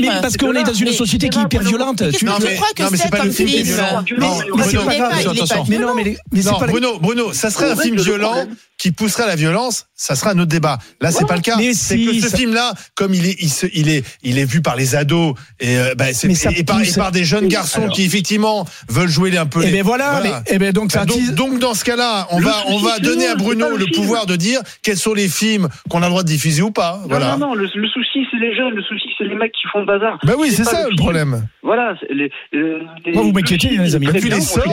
Mais, 0.00 0.08
parce 0.22 0.36
qu'on 0.36 0.54
est 0.54 0.64
dans 0.64 0.72
une 0.72 0.92
société 0.92 1.28
qui 1.28 1.38
est 1.38 1.42
hyper 1.42 1.60
violente. 1.68 2.02
Tu- 2.18 2.24
crois 2.56 2.68
que 2.74 2.82
non, 2.82 2.88
mais 2.90 2.96
c'est 2.98 3.10
pas 3.10 3.24
le 3.24 3.30
film 3.30 3.48
violent. 3.64 4.04
Mais- 4.10 4.26
Non, 4.26 4.56
mais 4.56 4.64
c'est 4.64 4.76
pas 4.86 4.92
grave. 4.98 5.12
Mais 5.68 5.78
non, 5.78 5.94
mais, 5.94 6.02
c'est 6.42 6.48
pas 6.58 6.66
Bruno, 6.72 6.98
Bruno, 6.98 7.32
ça 7.32 7.50
serait 7.50 7.70
un 7.70 7.76
film 7.76 7.96
le 7.96 8.02
violent. 8.02 8.34
Qui 8.82 8.90
pousserait 8.90 9.22
à 9.22 9.26
la 9.28 9.36
violence, 9.36 9.86
ça 9.94 10.16
serait 10.16 10.30
un 10.30 10.38
autre 10.40 10.46
débat. 10.50 10.78
Là, 11.00 11.12
c'est 11.12 11.24
pas 11.24 11.36
le 11.36 11.40
cas. 11.40 11.56
C'est 11.56 11.72
si, 11.72 12.04
que 12.04 12.14
ce 12.14 12.28
ça- 12.30 12.36
film-là, 12.36 12.72
comme 12.96 13.14
il 13.14 13.26
est, 13.26 13.36
il, 13.40 13.48
se- 13.48 13.66
il 13.72 13.88
est, 13.88 14.04
il 14.24 14.40
est 14.40 14.44
vu 14.44 14.60
par 14.60 14.74
les 14.74 14.96
ados 14.96 15.34
et, 15.60 15.76
euh, 15.78 15.94
bah, 15.96 16.12
c'est- 16.12 16.34
ça 16.34 16.50
et, 16.50 16.64
par, 16.64 16.80
et 16.82 17.12
des 17.12 17.22
jeunes 17.24 17.46
garçons 17.46 17.82
Alors. 17.82 17.94
qui 17.94 18.02
effectivement 18.02 18.66
veulent 18.88 19.08
jouer 19.08 19.36
un 19.38 19.46
peu. 19.46 19.60
Eh 19.62 19.66
les- 19.66 19.72
ben 19.72 19.82
voilà, 19.84 20.20
mais, 20.24 20.32
eh 20.48 20.58
ben 20.58 20.72
donc 20.72 20.90
ça 20.90 21.00
Bah, 21.00 21.04
donc, 21.06 21.16
attise- 21.18 21.34
donc 21.34 21.58
dans 21.60 21.74
ce 21.74 21.84
cas-là, 21.84 22.26
on 22.32 22.40
Le 22.40 22.44
va 22.44 22.56
on 22.70 22.78
va 22.78 22.98
donner 22.98 23.28
à 23.28 23.36
Bruno 23.36 23.76
le 23.76 23.86
pouvoir 23.94 24.26
de 24.26 24.34
dire 24.34 24.60
quels 24.82 24.96
sont 24.96 25.14
les 25.14 25.28
films 25.28 25.68
qu'on 25.88 25.98
a 26.02 26.06
le 26.06 26.10
droit 26.10 26.24
de 26.24 26.28
diffuser 26.28 26.62
ou 26.62 26.72
pas. 26.72 27.00
Voilà. 27.08 27.36
Non, 27.36 27.38
non, 27.38 27.46
non, 27.50 27.54
le, 27.54 27.68
le 27.72 27.88
souci, 27.88 28.26
c'est 28.32 28.38
les 28.38 28.56
jeunes, 28.56 28.74
le 28.74 28.82
souci, 28.82 29.06
c'est 29.16 29.24
les 29.24 29.36
mecs 29.36 29.52
qui 29.52 29.68
font 29.72 29.78
le 29.78 29.86
bazar. 29.86 30.18
Bah 30.24 30.32
oui, 30.36 30.50
c'est 30.50 30.64
ça 30.64 30.88
le 30.90 30.96
problème. 30.96 31.46
Voilà. 31.62 31.94
Les, 32.10 32.32
euh, 32.54 32.80
les- 33.06 33.12
Moi, 33.12 33.22
vous 33.22 33.32
m'inquiétez, 33.32 33.68
les 33.78 33.94
amis. 33.94 34.08
Tu 34.20 34.28
les 34.28 34.40
sors. 34.40 34.64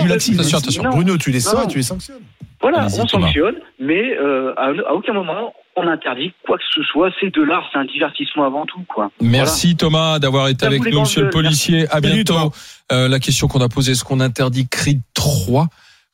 Attention. 0.58 0.84
Bruno, 0.89 1.15
tu 1.17 1.30
les 1.30 1.41
sors 1.41 1.62
et 1.65 1.67
tu 1.67 1.78
les 1.78 1.84
sanctionnes. 1.84 2.17
Voilà, 2.62 2.86
on 2.86 3.08
sanctionne, 3.08 3.56
mais 3.80 4.17
euh, 4.17 4.54
à, 4.58 4.72
à 4.89 4.93
aucun 4.93 5.13
moment 5.13 5.54
on 5.80 5.88
interdit 5.88 6.34
quoi 6.45 6.58
que 6.58 6.63
ce 6.74 6.84
soit. 6.84 7.10
C'est 7.19 7.34
de 7.34 7.41
l'art, 7.41 7.63
c'est 7.72 7.80
un 7.80 7.86
divertissement 7.86 8.45
avant 8.45 8.65
tout, 8.65 8.84
quoi. 8.88 9.12
Merci 9.22 9.76
Thomas 9.76 10.19
d'avoir 10.19 10.48
été 10.50 10.65
avec 10.65 10.86
nous, 10.86 11.02
monsieur 11.02 11.24
le 11.24 11.30
policier. 11.30 11.88
À 11.89 12.02
bientôt. 12.02 12.52
Euh, 12.91 13.08
la 13.08 13.19
question 13.19 13.48
qu'on 13.48 13.62
a 13.62 13.69
posée, 13.69 13.91
est-ce 13.91 14.04
qu'on 14.04 14.19
interdit 14.19 14.67
Creed 14.67 15.02
3 15.13 15.67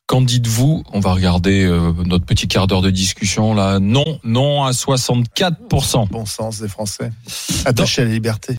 Qu'en 0.06 0.20
dites-vous? 0.20 0.84
On 0.92 1.00
va 1.00 1.14
regarder 1.14 1.64
euh, 1.64 1.92
notre 2.04 2.24
petit 2.24 2.46
quart 2.46 2.68
d'heure 2.68 2.82
de 2.82 2.90
discussion 2.90 3.54
là. 3.54 3.80
Non, 3.80 4.20
non 4.22 4.62
à 4.62 4.70
64%. 4.70 6.08
Bon 6.10 6.24
sens 6.24 6.60
des 6.60 6.68
Français. 6.68 7.10
Attachés 7.64 8.02
à 8.02 8.04
la 8.04 8.12
liberté. 8.12 8.54